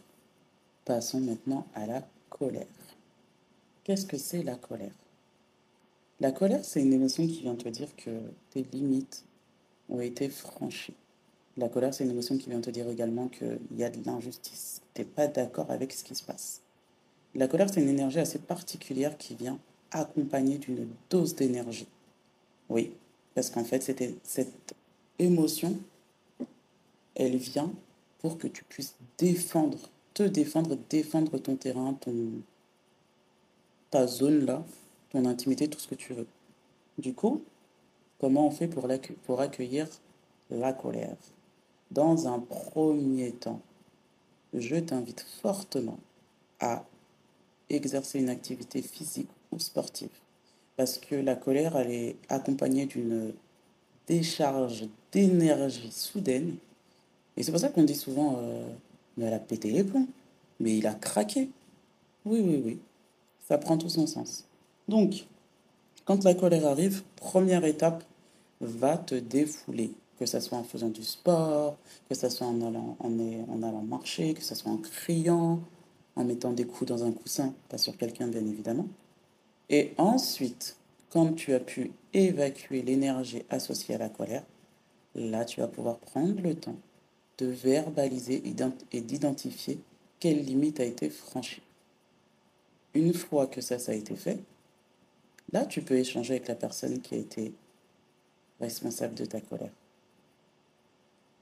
Passons 0.86 1.20
maintenant 1.20 1.66
à 1.74 1.86
la 1.86 2.08
colère. 2.30 2.66
Qu'est-ce 3.84 4.06
que 4.06 4.18
c'est 4.18 4.44
la 4.44 4.56
colère? 4.56 4.94
La 6.22 6.32
colère, 6.32 6.64
c'est 6.64 6.82
une 6.82 6.94
émotion 6.94 7.28
qui 7.28 7.42
vient 7.42 7.56
te 7.56 7.68
dire 7.68 7.94
que 7.98 8.22
tes 8.52 8.64
limites 8.72 9.26
ont 9.90 10.00
été 10.00 10.30
franchies. 10.30 10.96
La 11.58 11.70
colère, 11.70 11.94
c'est 11.94 12.06
une 12.06 12.12
émotion 12.12 12.38
qui 12.38 12.50
vient 12.50 12.62
te 12.62 12.70
dire 12.70 12.88
également 12.90 13.28
qu'il 13.28 13.60
y 13.78 13.84
a 13.84 13.90
de 13.90 14.04
l'injustice. 14.06 14.82
Tu 14.94 15.02
n'es 15.02 15.06
pas 15.06 15.28
d'accord 15.28 15.70
avec 15.70 15.92
ce 15.92 16.04
qui 16.04 16.16
se 16.16 16.24
passe. 16.24 16.62
La 17.34 17.48
colère, 17.48 17.70
c'est 17.70 17.82
une 17.82 17.90
énergie 17.90 18.20
assez 18.20 18.40
particulière 18.40 19.18
qui 19.18 19.36
vient 19.36 19.60
accompagner 19.92 20.58
d'une 20.58 20.88
dose 21.10 21.36
d'énergie. 21.36 21.88
Oui, 22.70 22.94
parce 23.34 23.50
qu'en 23.50 23.64
fait, 23.66 23.84
c'était 23.84 24.16
cette 24.24 24.74
émotion, 25.20 25.78
elle 27.16 27.38
vient 27.38 27.72
pour 28.20 28.38
que 28.38 28.48
tu 28.48 28.64
puisses 28.64 28.96
défendre 29.18 29.90
te 30.16 30.24
défendre, 30.24 30.78
défendre 30.90 31.38
ton 31.38 31.58
terrain, 31.58 31.94
ton, 31.94 32.16
ta 33.92 34.08
zone 34.08 34.46
là, 34.46 34.66
ton 35.12 35.26
intimité, 35.26 35.68
tout 35.68 35.78
ce 35.78 35.90
que 35.90 35.96
tu 35.96 36.14
veux. 36.14 36.26
Du 36.98 37.14
coup, 37.14 37.44
comment 38.20 38.48
on 38.48 38.52
fait 38.52 38.70
pour, 38.70 38.88
pour 39.26 39.42
accueillir 39.42 39.88
la 40.50 40.72
colère? 40.74 41.18
Dans 41.92 42.28
un 42.28 42.40
premier 42.40 43.34
temps, 43.34 43.62
je 44.54 44.78
t'invite 44.78 45.26
fortement 45.42 46.00
à 46.62 46.86
exercer 47.70 48.20
une 48.20 48.30
activité 48.30 48.82
physique 48.82 49.30
ou 49.52 49.60
sportive. 49.60 50.10
Parce 50.78 50.98
que 50.98 51.16
la 51.16 51.36
colère, 51.36 51.76
elle 51.76 51.92
est 51.92 52.16
accompagnée 52.30 52.86
d'une 52.86 53.34
décharge 54.08 54.88
d'énergie 55.16 55.92
soudaine. 55.92 56.56
Et 57.38 57.44
c'est 57.44 57.52
pour 57.52 57.62
ça 57.62 57.70
qu'on 57.70 57.84
dit 57.84 57.96
souvent, 57.96 58.38
euh, 58.38 58.68
mais 59.16 59.26
elle 59.26 59.34
a 59.34 59.40
pété 59.40 59.72
les 59.72 59.84
plombs. 59.84 60.08
Mais 60.60 60.78
il 60.78 60.86
a 60.88 60.94
craqué. 60.94 61.50
Oui, 62.26 62.42
oui, 62.42 62.62
oui. 62.64 62.80
Ça 63.48 63.58
prend 63.58 63.78
tout 63.78 63.90
son 63.90 64.08
sens. 64.08 64.44
Donc, 64.90 65.26
quand 66.04 66.24
la 66.24 66.34
colère 66.34 66.68
arrive, 66.68 67.04
première 67.16 67.64
étape, 67.64 68.04
va 68.60 68.98
te 68.98 69.16
défouler. 69.16 69.92
Que 70.20 70.26
ce 70.26 70.40
soit 70.40 70.58
en 70.58 70.64
faisant 70.64 70.90
du 70.90 71.04
sport, 71.04 71.78
que 72.10 72.16
ce 72.16 72.30
soit 72.30 72.48
en 72.48 72.62
allant, 72.62 72.98
en, 73.00 73.64
allant 73.64 73.82
marcher, 73.82 74.34
que 74.34 74.44
ce 74.44 74.56
soit 74.56 74.72
en 74.72 74.78
criant, 74.78 75.60
en 76.16 76.24
mettant 76.24 76.52
des 76.52 76.66
coups 76.66 76.90
dans 76.90 77.04
un 77.04 77.12
coussin, 77.12 77.54
pas 77.70 77.78
sur 77.78 77.98
quelqu'un 77.98 78.28
bien 78.28 78.46
évidemment. 78.46 78.88
Et 79.70 79.92
ensuite, 79.98 80.78
quand 81.10 81.34
tu 81.34 81.54
as 81.54 81.60
pu 81.60 81.92
évacuer 82.14 82.82
l'énergie 82.82 83.44
associée 83.50 83.96
à 83.96 83.98
la 83.98 84.10
colère, 84.10 84.44
là 85.16 85.46
tu 85.46 85.60
vas 85.60 85.68
pouvoir 85.68 85.98
prendre 85.98 86.42
le 86.42 86.56
temps 86.56 86.78
de 87.38 87.48
verbaliser 87.48 88.44
et 88.92 89.02
d'identifier 89.02 89.80
quelle 90.20 90.44
limite 90.44 90.80
a 90.80 90.86
été 90.86 91.10
franchie. 91.10 91.62
Une 92.94 93.14
fois 93.14 93.48
que 93.48 93.62
ça, 93.62 93.78
ça 93.78 93.92
a 93.92 93.96
été 93.96 94.16
fait, 94.16 94.40
là, 95.52 95.66
tu 95.66 95.82
peux 95.82 95.96
échanger 95.96 96.36
avec 96.36 96.48
la 96.48 96.56
personne 96.56 97.02
qui 97.02 97.16
a 97.16 97.18
été 97.18 97.54
responsable 98.60 99.16
de 99.16 99.26
ta 99.26 99.42
colère. 99.42 99.74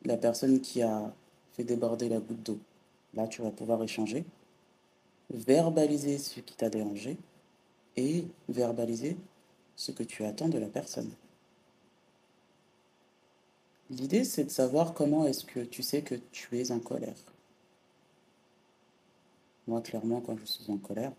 La 0.06 0.18
personne 0.18 0.60
qui 0.62 0.82
a 0.82 1.14
fait 1.54 1.64
déborder 1.64 2.10
la 2.10 2.20
goutte 2.20 2.44
d'eau. 2.44 2.60
Là, 3.14 3.28
tu 3.28 3.44
vas 3.44 3.52
pouvoir 3.52 3.84
échanger, 3.84 4.26
verbaliser 5.30 6.18
ce 6.18 6.40
qui 6.40 6.56
t'a 6.56 6.70
dérangé 6.70 7.18
et 7.96 8.26
verbaliser 8.50 9.16
ce 9.76 9.92
que 9.92 10.04
tu 10.04 10.26
attends 10.26 10.50
de 10.50 10.58
la 10.58 10.68
personne. 10.68 11.12
L'idée, 13.98 14.24
c'est 14.24 14.46
de 14.46 14.50
savoir 14.50 14.96
comment 14.96 15.28
est-ce 15.28 15.46
que 15.46 15.60
tu 15.60 15.84
sais 15.84 16.02
que 16.02 16.16
tu 16.32 16.58
es 16.58 16.72
en 16.72 16.80
colère. 16.80 17.14
Moi, 19.68 19.82
clairement, 19.82 20.20
quand 20.20 20.36
je 20.36 20.46
suis 20.46 20.72
en 20.72 20.78
colère, 20.78 21.12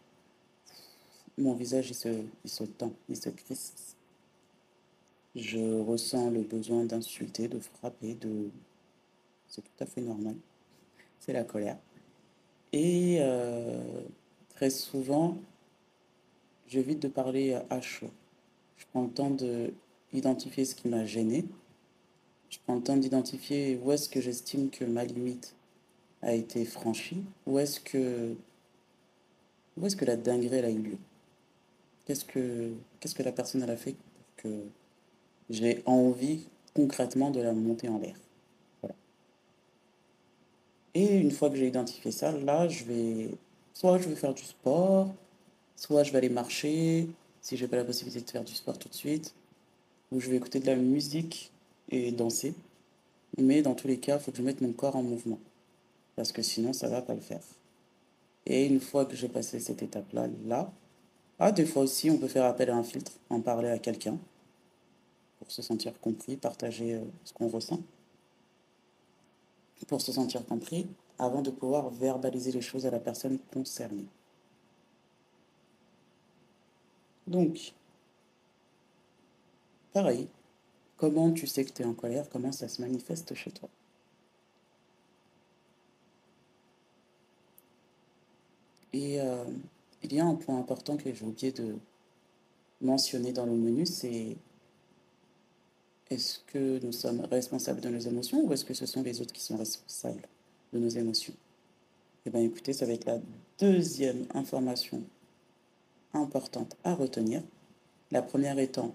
mon 1.39 1.55
visage, 1.55 1.91
il 1.91 1.95
se, 1.95 2.09
il 2.45 2.51
se 2.51 2.65
tend, 2.65 2.93
il 3.09 3.17
se 3.17 3.29
crispe. 3.29 3.79
Je 5.37 5.81
ressens 5.83 6.31
le 6.31 6.43
besoin 6.43 6.85
d'insulter, 6.85 7.47
de 7.47 7.61
frapper, 7.61 8.15
de... 8.15 8.51
C'est 9.49 9.63
tout 9.63 9.85
à 9.85 9.87
fait 9.87 10.01
normal. 10.01 10.35
C'est 11.21 11.33
la 11.33 11.45
colère. 11.45 11.79
Et 12.73 13.19
euh, 13.21 14.03
très 14.51 14.71
souvent, 14.71 15.39
j'évite 16.67 17.01
de 17.01 17.09
parler 17.09 17.57
à 17.71 17.81
chaud. 17.81 18.11
Je 18.79 18.85
prends 18.91 19.03
le 19.03 19.11
temps 19.11 19.37
d'identifier 20.13 20.65
ce 20.65 20.75
qui 20.75 20.89
m'a 20.89 21.05
gêné 21.05 21.45
je 22.55 22.61
prends 22.65 22.77
le 22.77 22.83
temps 22.83 22.97
d'identifier 22.97 23.81
où 23.83 23.91
est-ce 23.91 24.09
que 24.09 24.21
j'estime 24.21 24.71
que 24.71 24.85
ma 24.85 25.05
limite 25.05 25.57
a 26.23 26.33
été 26.33 26.65
franchie, 26.65 27.25
où 27.47 27.59
est-ce 27.59 27.81
que, 27.81 28.37
où 29.77 29.85
est-ce 29.85 29.97
que 29.97 30.05
la 30.05 30.17
dinguerie 30.17 30.61
a 30.61 30.71
eu 30.71 30.79
lieu. 30.79 30.99
Qu'est-ce 32.05 32.25
que, 32.25 32.71
qu'est-ce 33.01 33.17
que 33.17 33.25
la 33.25 33.33
personne 33.33 33.69
a 33.69 33.77
fait 33.77 33.97
que 34.37 34.49
j'ai 35.51 35.83
envie 35.85 36.47
concrètement 36.75 37.31
de 37.31 37.41
la 37.41 37.53
monter 37.53 37.89
en 37.89 37.99
l'air? 37.99 38.15
Et 40.95 41.17
une 41.19 41.33
fois 41.33 41.51
que 41.51 41.57
j'ai 41.57 41.67
identifié 41.67 42.13
ça, 42.13 42.31
là, 42.31 42.69
je 42.69 42.85
vais, 42.85 43.31
soit 43.73 43.99
je 43.99 44.09
vais 44.09 44.15
faire 44.15 44.33
du 44.33 44.45
sport, 44.45 45.13
soit 45.75 46.05
je 46.05 46.13
vais 46.13 46.19
aller 46.19 46.29
marcher, 46.29 47.09
si 47.41 47.57
j'ai 47.57 47.67
pas 47.67 47.77
la 47.77 47.85
possibilité 47.85 48.25
de 48.25 48.31
faire 48.31 48.45
du 48.45 48.55
sport 48.55 48.79
tout 48.79 48.89
de 48.89 48.95
suite, 48.95 49.35
ou 50.13 50.21
je 50.21 50.31
vais 50.31 50.37
écouter 50.37 50.61
de 50.61 50.67
la 50.67 50.77
musique 50.77 51.51
et 51.91 52.13
danser. 52.13 52.55
Mais 53.39 53.63
dans 53.63 53.75
tous 53.75 53.89
les 53.89 53.99
cas, 53.99 54.19
il 54.19 54.23
faut 54.23 54.31
que 54.31 54.39
je 54.39 54.43
mette 54.43 54.61
mon 54.61 54.73
corps 54.73 54.97
en 54.97 55.03
mouvement. 55.03 55.39
Parce 56.17 56.33
que 56.33 56.43
sinon, 56.43 56.73
ça 56.73 56.87
ne 56.87 56.93
va 56.93 57.03
pas 57.03 57.15
le 57.15 57.21
faire. 57.21 57.43
Et 58.47 58.67
une 58.67 58.81
fois 58.81 59.07
que 59.07 59.17
j'ai 59.17 59.29
passé 59.29 59.59
cette 59.59 59.83
étape-là, 59.83 60.29
là, 60.47 60.71
ah, 61.39 61.51
des 61.51 61.67
fois 61.67 61.83
aussi, 61.83 62.11
on 62.11 62.19
peut 62.19 62.29
faire 62.29 62.45
appel 62.45 62.71
à 62.71 62.77
un 62.77 62.85
filtre, 62.85 63.13
en 63.31 63.41
parler 63.41 63.69
à 63.69 63.79
quelqu'un, 63.79 64.19
pour 65.39 65.51
se 65.51 65.63
sentir 65.63 65.99
compris, 66.01 66.37
partager 66.37 66.95
euh, 66.95 67.01
ce 67.25 67.33
qu'on 67.33 67.49
ressent, 67.49 67.81
pour 69.89 70.01
se 70.01 70.13
sentir 70.13 70.47
compris, 70.47 70.87
avant 71.19 71.43
de 71.43 71.51
pouvoir 71.51 71.91
verbaliser 71.91 72.53
les 72.53 72.61
choses 72.61 72.87
à 72.87 72.91
la 72.91 73.01
personne 73.01 73.39
concernée. 73.53 74.07
Donc, 77.27 77.73
pareil, 79.93 80.29
Comment 80.97 81.33
tu 81.33 81.47
sais 81.47 81.65
que 81.65 81.73
tu 81.73 81.83
es 81.83 81.85
en 81.85 81.95
colère? 81.95 82.29
Comment 82.31 82.53
ça 82.53 82.69
se 82.69 82.81
manifeste 82.81 83.35
chez 83.35 83.51
toi? 83.51 83.69
Et 88.93 89.21
euh, 89.21 89.45
il 90.05 90.13
y 90.13 90.21
a 90.21 90.25
un 90.25 90.37
point 90.37 90.59
important 90.59 90.97
que 90.97 91.13
j'ai 91.13 91.25
oublié 91.25 91.51
de 91.51 91.77
mentionner 92.81 93.33
dans 93.33 93.47
le 93.47 93.53
menu, 93.53 93.87
c'est 93.87 94.37
est-ce 96.11 96.39
que 96.47 96.79
nous 96.85 96.93
sommes 96.93 97.23
responsables 97.23 97.81
de 97.81 97.89
nos 97.89 97.99
émotions 97.99 98.45
ou 98.45 98.53
est-ce 98.53 98.65
que 98.65 98.75
ce 98.75 98.87
sont 98.87 99.03
les 99.03 99.21
autres 99.21 99.33
qui 99.33 99.43
sont 99.43 99.57
responsables 99.57 100.23
de 100.73 100.79
nos 100.79 100.89
émotions? 100.89 101.35
Eh 102.27 102.31
bien 102.31 102.41
écoutez, 102.41 102.73
ça 102.73 102.87
va 102.87 102.93
être 102.93 103.07
la 103.07 103.19
deuxième 103.59 104.27
information 104.33 105.03
importante 106.13 106.77
à 106.85 106.95
retenir. 106.95 107.43
La 108.13 108.23
première 108.23 108.59
étant 108.59 108.95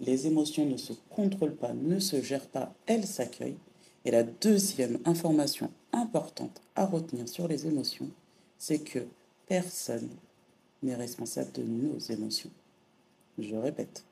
les 0.00 0.26
émotions 0.26 0.66
ne 0.66 0.76
se 0.76 0.92
contrôlent 1.10 1.56
pas, 1.56 1.72
ne 1.72 1.98
se 1.98 2.22
gèrent 2.22 2.48
pas, 2.48 2.74
elles 2.86 3.06
s'accueillent. 3.06 3.58
Et 4.04 4.10
la 4.10 4.22
deuxième 4.22 4.98
information 5.04 5.70
importante 5.92 6.60
à 6.76 6.86
retenir 6.86 7.28
sur 7.28 7.48
les 7.48 7.66
émotions, 7.66 8.08
c'est 8.58 8.78
que 8.78 9.00
personne 9.46 10.08
n'est 10.82 10.94
responsable 10.94 11.52
de 11.52 11.62
nos 11.62 11.98
émotions. 11.98 12.50
Je 13.38 13.56
répète, 13.56 14.04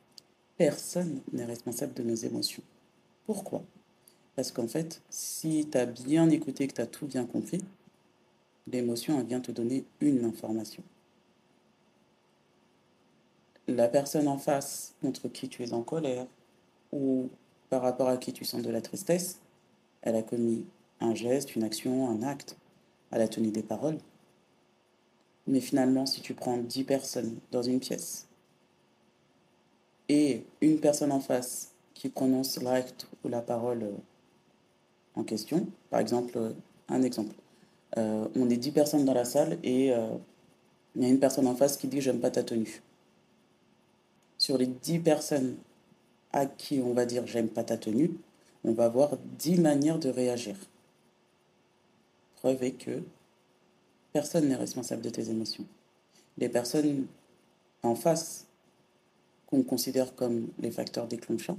personne 0.56 1.20
n'est 1.32 1.44
responsable 1.44 1.94
de 1.94 2.02
nos 2.02 2.14
émotions. 2.14 2.62
Pourquoi? 3.26 3.62
Parce 4.34 4.52
qu'en 4.52 4.68
fait, 4.68 5.00
si 5.08 5.68
tu 5.70 5.78
as 5.78 5.86
bien 5.86 6.28
écouté, 6.30 6.66
que 6.68 6.74
tu 6.74 6.80
as 6.80 6.86
tout 6.86 7.06
bien 7.06 7.24
compris, 7.24 7.62
l'émotion 8.66 9.22
vient 9.22 9.40
te 9.40 9.52
donner 9.52 9.84
une 10.00 10.24
information 10.24 10.82
la 13.68 13.88
personne 13.88 14.28
en 14.28 14.38
face 14.38 14.94
contre 15.02 15.28
qui 15.28 15.48
tu 15.48 15.62
es 15.64 15.72
en 15.72 15.82
colère 15.82 16.26
ou 16.92 17.28
par 17.68 17.82
rapport 17.82 18.08
à 18.08 18.16
qui 18.16 18.32
tu 18.32 18.44
sens 18.44 18.62
de 18.62 18.70
la 18.70 18.80
tristesse, 18.80 19.40
elle 20.02 20.16
a 20.16 20.22
commis 20.22 20.64
un 21.00 21.14
geste, 21.14 21.56
une 21.56 21.64
action, 21.64 22.08
un 22.08 22.22
acte, 22.22 22.56
elle 23.10 23.22
a 23.22 23.28
tenu 23.28 23.50
des 23.50 23.62
paroles. 23.62 23.98
Mais 25.46 25.60
finalement, 25.60 26.06
si 26.06 26.20
tu 26.20 26.34
prends 26.34 26.58
10 26.58 26.84
personnes 26.84 27.38
dans 27.52 27.62
une 27.62 27.80
pièce 27.80 28.26
et 30.08 30.44
une 30.60 30.78
personne 30.78 31.12
en 31.12 31.20
face 31.20 31.72
qui 31.94 32.08
prononce 32.08 32.60
l'acte 32.62 33.08
ou 33.24 33.28
la 33.28 33.40
parole 33.40 33.82
euh, 33.82 33.92
en 35.14 35.24
question, 35.24 35.66
par 35.90 36.00
exemple, 36.00 36.36
euh, 36.36 36.52
un 36.88 37.02
exemple, 37.02 37.34
euh, 37.96 38.28
on 38.36 38.48
est 38.50 38.56
10 38.56 38.72
personnes 38.72 39.04
dans 39.04 39.14
la 39.14 39.24
salle 39.24 39.58
et 39.62 39.88
il 40.94 41.02
y 41.02 41.04
a 41.04 41.08
une 41.08 41.20
personne 41.20 41.46
en 41.46 41.54
face 41.54 41.76
qui 41.76 41.88
dit 41.88 42.00
j'aime 42.00 42.20
pas 42.20 42.30
ta 42.30 42.42
tenue 42.42 42.82
sur 44.46 44.58
les 44.58 44.66
10 44.66 45.00
personnes 45.00 45.56
à 46.32 46.46
qui 46.46 46.80
on 46.80 46.92
va 46.92 47.04
dire 47.04 47.26
j'aime 47.26 47.48
pas 47.48 47.64
ta 47.64 47.76
tenue, 47.76 48.12
on 48.62 48.72
va 48.72 48.88
voir 48.88 49.16
10 49.38 49.58
manières 49.58 49.98
de 49.98 50.08
réagir. 50.08 50.54
Preuve 52.36 52.62
est 52.62 52.78
que 52.78 53.02
personne 54.12 54.48
n'est 54.48 54.54
responsable 54.54 55.02
de 55.02 55.10
tes 55.10 55.30
émotions. 55.30 55.64
Les 56.38 56.48
personnes 56.48 57.06
en 57.82 57.96
face, 57.96 58.46
qu'on 59.48 59.64
considère 59.64 60.14
comme 60.14 60.46
les 60.60 60.70
facteurs 60.70 61.08
déclenchants, 61.08 61.58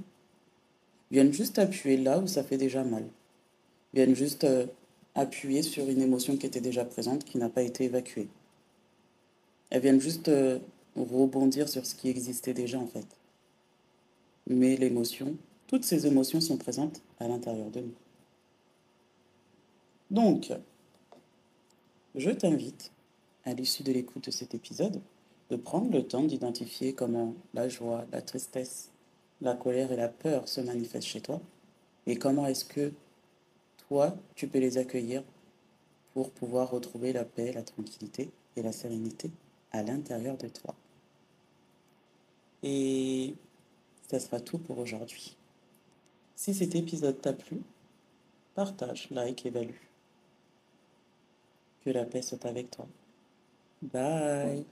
viennent 1.10 1.32
juste 1.32 1.58
appuyer 1.58 1.98
là 1.98 2.18
où 2.18 2.26
ça 2.26 2.42
fait 2.42 2.56
déjà 2.56 2.84
mal. 2.84 3.04
Viennent 3.92 4.16
juste 4.16 4.44
euh, 4.44 4.66
appuyer 5.14 5.62
sur 5.62 5.86
une 5.90 6.00
émotion 6.00 6.38
qui 6.38 6.46
était 6.46 6.62
déjà 6.62 6.86
présente, 6.86 7.24
qui 7.24 7.36
n'a 7.36 7.50
pas 7.50 7.62
été 7.62 7.84
évacuée. 7.84 8.28
Elles 9.68 9.82
viennent 9.82 10.00
juste 10.00 10.28
euh, 10.28 10.58
rebondir 11.04 11.68
sur 11.68 11.86
ce 11.86 11.94
qui 11.94 12.08
existait 12.08 12.54
déjà 12.54 12.78
en 12.78 12.86
fait. 12.86 13.06
Mais 14.46 14.76
l'émotion, 14.76 15.36
toutes 15.66 15.84
ces 15.84 16.06
émotions 16.06 16.40
sont 16.40 16.56
présentes 16.56 17.02
à 17.20 17.28
l'intérieur 17.28 17.70
de 17.70 17.80
nous. 17.80 17.94
Donc, 20.10 20.52
je 22.14 22.30
t'invite, 22.30 22.90
à 23.44 23.52
l'issue 23.52 23.82
de 23.82 23.92
l'écoute 23.92 24.24
de 24.26 24.30
cet 24.30 24.54
épisode, 24.54 25.00
de 25.50 25.56
prendre 25.56 25.90
le 25.90 26.02
temps 26.02 26.24
d'identifier 26.24 26.94
comment 26.94 27.34
la 27.54 27.68
joie, 27.68 28.04
la 28.12 28.22
tristesse, 28.22 28.90
la 29.40 29.54
colère 29.54 29.92
et 29.92 29.96
la 29.96 30.08
peur 30.08 30.48
se 30.48 30.60
manifestent 30.60 31.06
chez 31.06 31.20
toi 31.20 31.40
et 32.06 32.16
comment 32.16 32.46
est-ce 32.46 32.64
que 32.64 32.92
toi, 33.88 34.16
tu 34.34 34.48
peux 34.48 34.58
les 34.58 34.78
accueillir 34.78 35.22
pour 36.14 36.30
pouvoir 36.30 36.70
retrouver 36.70 37.12
la 37.12 37.24
paix, 37.24 37.52
la 37.52 37.62
tranquillité 37.62 38.30
et 38.56 38.62
la 38.62 38.72
sérénité 38.72 39.30
à 39.72 39.82
l'intérieur 39.82 40.36
de 40.36 40.48
toi. 40.48 40.74
Et 42.62 43.34
ça 44.08 44.18
sera 44.18 44.40
tout 44.40 44.58
pour 44.58 44.78
aujourd'hui. 44.78 45.36
Si 46.34 46.54
cet 46.54 46.74
épisode 46.74 47.20
t'a 47.20 47.32
plu, 47.32 47.60
partage, 48.54 49.08
like, 49.10 49.44
évalue. 49.46 49.82
Que 51.84 51.90
la 51.90 52.04
paix 52.04 52.22
soit 52.22 52.44
avec 52.46 52.70
toi. 52.70 52.86
Bye. 53.82 54.64